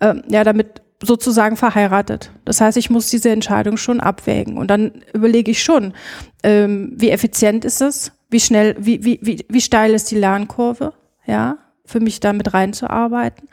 ähm, 0.00 0.22
ja 0.28 0.44
damit 0.44 0.82
sozusagen 1.02 1.56
verheiratet. 1.56 2.32
Das 2.44 2.60
heißt, 2.60 2.76
ich 2.76 2.90
muss 2.90 3.08
diese 3.10 3.30
Entscheidung 3.30 3.76
schon 3.76 4.00
abwägen 4.00 4.58
und 4.58 4.68
dann 4.68 5.02
überlege 5.12 5.50
ich 5.50 5.62
schon, 5.62 5.94
ähm, 6.42 6.92
wie 6.96 7.10
effizient 7.10 7.64
ist 7.64 7.80
es, 7.80 8.12
wie 8.30 8.40
schnell, 8.40 8.76
wie, 8.78 9.04
wie, 9.04 9.20
wie, 9.22 9.46
wie 9.48 9.60
steil 9.60 9.94
ist 9.94 10.10
die 10.10 10.18
Lernkurve, 10.18 10.94
ja, 11.26 11.58
für 11.84 12.00
mich 12.00 12.20
damit 12.20 12.52
reinzuarbeiten 12.52 13.48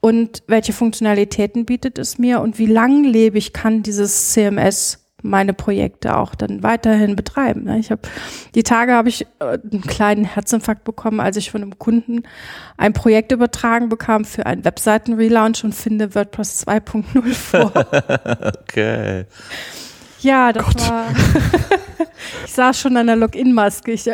und 0.00 0.42
welche 0.46 0.72
Funktionalitäten 0.72 1.66
bietet 1.66 1.98
es 1.98 2.18
mir 2.18 2.40
und 2.40 2.58
wie 2.58 2.66
langlebig 2.66 3.52
kann 3.52 3.82
dieses 3.82 4.32
CMS 4.32 5.05
meine 5.28 5.52
Projekte 5.52 6.16
auch 6.16 6.34
dann 6.34 6.62
weiterhin 6.62 7.16
betreiben. 7.16 7.64
Ne? 7.64 7.78
Ich 7.78 7.90
habe 7.90 8.02
die 8.54 8.62
Tage 8.62 8.92
habe 8.92 9.08
ich 9.08 9.26
äh, 9.40 9.58
einen 9.70 9.82
kleinen 9.82 10.24
Herzinfarkt 10.24 10.84
bekommen, 10.84 11.20
als 11.20 11.36
ich 11.36 11.50
von 11.50 11.62
einem 11.62 11.78
Kunden 11.78 12.22
ein 12.76 12.92
Projekt 12.92 13.32
übertragen 13.32 13.88
bekam 13.88 14.24
für 14.24 14.46
einen 14.46 14.64
Webseiten-Relaunch 14.64 15.64
und 15.64 15.74
finde 15.74 16.14
WordPress 16.14 16.66
2.0 16.66 17.22
vor. 17.34 17.72
okay. 18.62 19.26
Ja, 20.20 20.52
das 20.52 20.64
Gott. 20.64 20.90
war. 20.90 21.06
ich 22.44 22.52
saß 22.52 22.80
schon 22.80 22.96
an 22.96 23.06
der 23.06 23.16
Login-Maske. 23.16 23.92
Ich, 23.92 24.10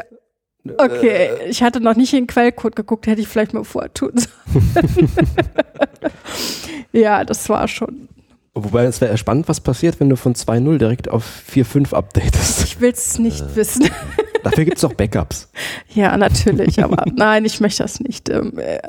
okay, 0.79 1.31
ich 1.49 1.63
hatte 1.63 1.81
noch 1.81 1.97
nicht 1.97 2.13
in 2.13 2.21
den 2.21 2.27
Quellcode 2.27 2.77
geguckt, 2.77 3.07
hätte 3.07 3.21
ich 3.21 3.29
vielleicht 3.29 3.55
mal 3.55 3.65
vorher 3.65 3.93
tun 3.93 4.13
sollen. 4.15 5.09
ja, 6.93 7.25
das 7.25 7.49
war 7.49 7.69
schon 7.69 8.09
Wobei 8.55 8.85
es 8.85 9.01
wäre 9.01 9.17
spannend, 9.17 9.49
was 9.49 9.61
passiert, 9.61 9.99
wenn 9.99 10.11
du 10.11 10.17
von 10.17 10.35
2.0 10.35 10.77
direkt 10.77 11.09
auf 11.09 11.43
4.5 11.51 11.95
updatest. 11.95 12.65
Ich 12.65 12.81
will 12.81 12.91
es 12.91 13.19
nicht 13.19 13.41
äh. 13.41 13.57
wissen. 13.57 13.89
Dafür 14.43 14.65
gibt 14.65 14.77
es 14.77 14.85
auch 14.85 14.93
Backups. 14.93 15.51
Ja, 15.95 16.17
natürlich, 16.17 16.83
aber 16.83 17.05
nein, 17.17 17.45
ich 17.45 17.61
möchte 17.61 17.83
das 17.83 18.01
nicht 18.01 18.29
ähm, 18.29 18.59
äh, 18.59 18.81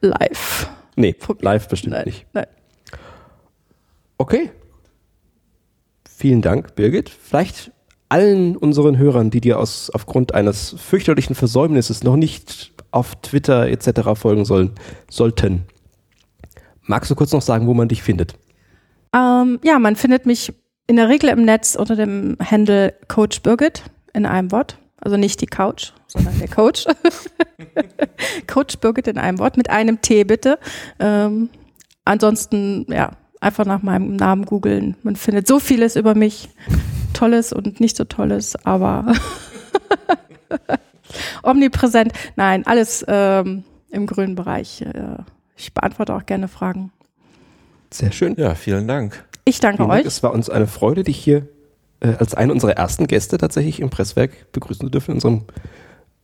live. 0.00 0.68
Nee, 0.96 1.14
live 1.40 1.68
bestimmt 1.68 1.94
nein, 1.94 2.06
nicht. 2.06 2.26
Nein. 2.32 2.46
Okay. 4.16 4.50
Vielen 6.16 6.42
Dank, 6.42 6.74
Birgit. 6.74 7.08
Vielleicht 7.08 7.70
allen 8.08 8.56
unseren 8.56 8.98
Hörern, 8.98 9.30
die 9.30 9.40
dir 9.40 9.60
aus, 9.60 9.90
aufgrund 9.90 10.34
eines 10.34 10.74
fürchterlichen 10.76 11.36
Versäumnisses 11.36 12.02
noch 12.02 12.16
nicht 12.16 12.72
auf 12.90 13.14
Twitter 13.22 13.68
etc. 13.68 14.00
folgen 14.14 14.44
sollen, 14.44 14.72
sollten. 15.08 15.66
Magst 16.82 17.10
du 17.10 17.14
kurz 17.14 17.32
noch 17.32 17.42
sagen, 17.42 17.68
wo 17.68 17.74
man 17.74 17.86
dich 17.86 18.02
findet? 18.02 18.34
Ähm, 19.14 19.60
ja, 19.62 19.78
man 19.78 19.96
findet 19.96 20.26
mich 20.26 20.52
in 20.86 20.96
der 20.96 21.08
Regel 21.08 21.30
im 21.30 21.44
Netz 21.44 21.74
unter 21.74 21.96
dem 21.96 22.36
Handle 22.42 22.94
Coach 23.08 23.42
Birgit 23.42 23.82
in 24.12 24.26
einem 24.26 24.50
Wort. 24.52 24.78
Also 25.00 25.16
nicht 25.16 25.40
die 25.40 25.46
Couch, 25.46 25.92
sondern 26.06 26.38
der 26.38 26.48
Coach. 26.48 26.86
Coach 28.46 28.78
Birgit 28.78 29.06
in 29.06 29.18
einem 29.18 29.38
Wort, 29.38 29.56
mit 29.56 29.70
einem 29.70 30.00
T 30.00 30.24
bitte. 30.24 30.58
Ähm, 30.98 31.50
ansonsten, 32.04 32.86
ja, 32.88 33.12
einfach 33.40 33.64
nach 33.64 33.82
meinem 33.82 34.16
Namen 34.16 34.44
googeln. 34.44 34.96
Man 35.02 35.16
findet 35.16 35.46
so 35.46 35.60
vieles 35.60 35.94
über 35.94 36.14
mich. 36.14 36.48
Tolles 37.14 37.52
und 37.52 37.80
nicht 37.80 37.96
so 37.96 38.04
Tolles, 38.04 38.56
aber 38.64 39.12
omnipräsent. 41.42 42.12
Nein, 42.36 42.66
alles 42.66 43.04
ähm, 43.08 43.64
im 43.90 44.06
grünen 44.06 44.34
Bereich. 44.34 44.82
Äh, 44.82 45.18
ich 45.56 45.74
beantworte 45.74 46.14
auch 46.14 46.26
gerne 46.26 46.48
Fragen. 46.48 46.92
Sehr 47.90 48.12
schön. 48.12 48.34
Ja, 48.36 48.54
vielen 48.54 48.86
Dank. 48.86 49.24
Ich 49.44 49.60
danke 49.60 49.78
vielen 49.78 49.90
euch. 49.90 49.96
Dank. 49.98 50.06
Es 50.06 50.22
war 50.22 50.32
uns 50.32 50.50
eine 50.50 50.66
Freude, 50.66 51.04
dich 51.04 51.16
hier 51.16 51.48
äh, 52.00 52.14
als 52.18 52.34
eine 52.34 52.52
unserer 52.52 52.72
ersten 52.72 53.06
Gäste 53.06 53.38
tatsächlich 53.38 53.80
im 53.80 53.90
Presswerk 53.90 54.52
begrüßen 54.52 54.86
zu 54.86 54.90
dürfen, 54.90 55.12
in 55.12 55.16
unserem 55.16 55.44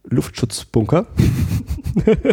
Luftschutzbunker. 0.04 1.06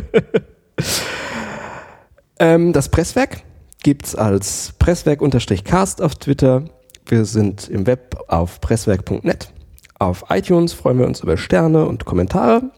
ähm, 2.40 2.74
das 2.74 2.90
Presswerk 2.90 3.44
gibt 3.84 4.06
es 4.06 4.16
als 4.16 4.74
Presswerk-Cast 4.80 6.02
auf 6.02 6.16
Twitter. 6.16 6.66
Wir 7.06 7.26
sind 7.26 7.68
im 7.70 7.88
Web 7.88 8.18
auf 8.28 8.62
presswerk.net. 8.62 9.52
Auf 9.98 10.26
iTunes 10.30 10.74
freuen 10.74 11.00
wir 11.00 11.08
uns 11.08 11.22
über 11.22 11.38
Sterne 11.38 11.86
und 11.86 12.06
Kommentare. 12.06 12.72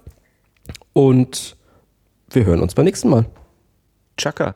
Und 0.94 1.58
wir 2.30 2.46
hören 2.46 2.62
uns 2.62 2.76
beim 2.76 2.86
nächsten 2.86 3.10
Mal. 3.10 3.26
Chaka. 4.18 4.56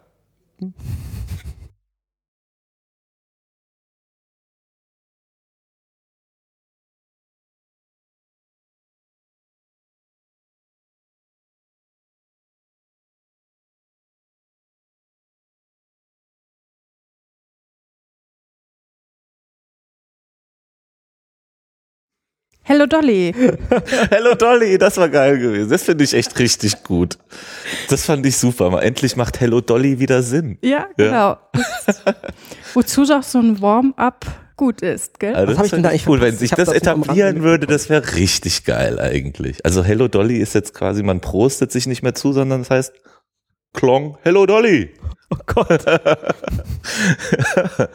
Hello 22.67 22.86
Dolly. 22.86 23.34
Hello 24.10 24.36
Dolly, 24.36 24.77
das 24.77 24.97
war 24.97 25.08
geil 25.08 25.39
gewesen. 25.39 25.69
Das 25.69 25.84
finde 25.84 26.03
ich 26.03 26.13
echt 26.13 26.38
richtig 26.38 26.84
gut. 26.84 27.17
Das 27.88 28.03
fand 28.03 28.25
ich 28.25 28.36
super. 28.36 28.69
Mal 28.69 28.82
endlich 28.82 29.15
macht 29.15 29.39
Hello 29.39 29.62
Dolly 29.62 29.99
wieder 29.99 30.21
Sinn. 30.21 30.58
Ja, 30.62 30.89
genau. 30.97 31.10
Ja. 31.10 31.39
Wozu 32.73 33.06
doch 33.06 33.23
so 33.23 33.39
ein 33.39 33.62
Warm-up 33.62 34.25
gut 34.58 34.82
ist, 34.82 35.17
gell? 35.17 35.34
Also 35.34 35.47
das 35.47 35.58
habe 35.60 35.67
ich 35.67 35.71
denn 35.71 35.84
da 35.84 35.89
eigentlich 35.91 36.10
cool, 36.10 36.19
wenn 36.19 36.36
sich 36.36 36.49
das, 36.49 36.67
das 36.67 36.75
etablieren 36.75 37.41
würde, 37.41 37.67
das 37.67 37.89
wäre 37.89 38.15
richtig 38.15 38.65
geil 38.65 38.99
eigentlich. 38.99 39.65
Also 39.65 39.86
Hello 39.86 40.10
Dolly 40.10 40.39
ist 40.39 40.53
jetzt 40.53 40.73
quasi, 40.73 41.03
man 41.03 41.21
prostet 41.21 41.71
sich 41.71 41.88
nicht 41.88 42.03
mehr 42.03 42.15
zu, 42.15 42.34
sondern 42.34 42.60
das 42.60 42.69
heißt 42.69 42.93
Klong, 43.71 44.17
Hello 44.23 44.45
Dolly. 44.45 44.93
Oh 45.30 45.38
Gott. 45.45 45.86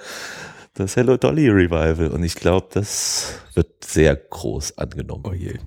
das 0.74 0.96
Hello 0.96 1.16
Dolly 1.16 1.48
Revival. 1.48 2.08
Und 2.08 2.22
ich 2.22 2.35
glaube, 2.35 2.68
das 2.72 3.35
wird 3.54 3.85
sehr 3.85 4.16
groß 4.16 4.78
angenommen. 4.78 5.24
Oh 5.26 5.32
je. 5.32 5.58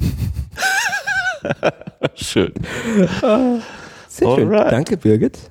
schön. 2.14 2.52
Sehr 4.08 4.34
schön. 4.34 4.50
Danke, 4.50 4.96
Birgit. 4.96 5.50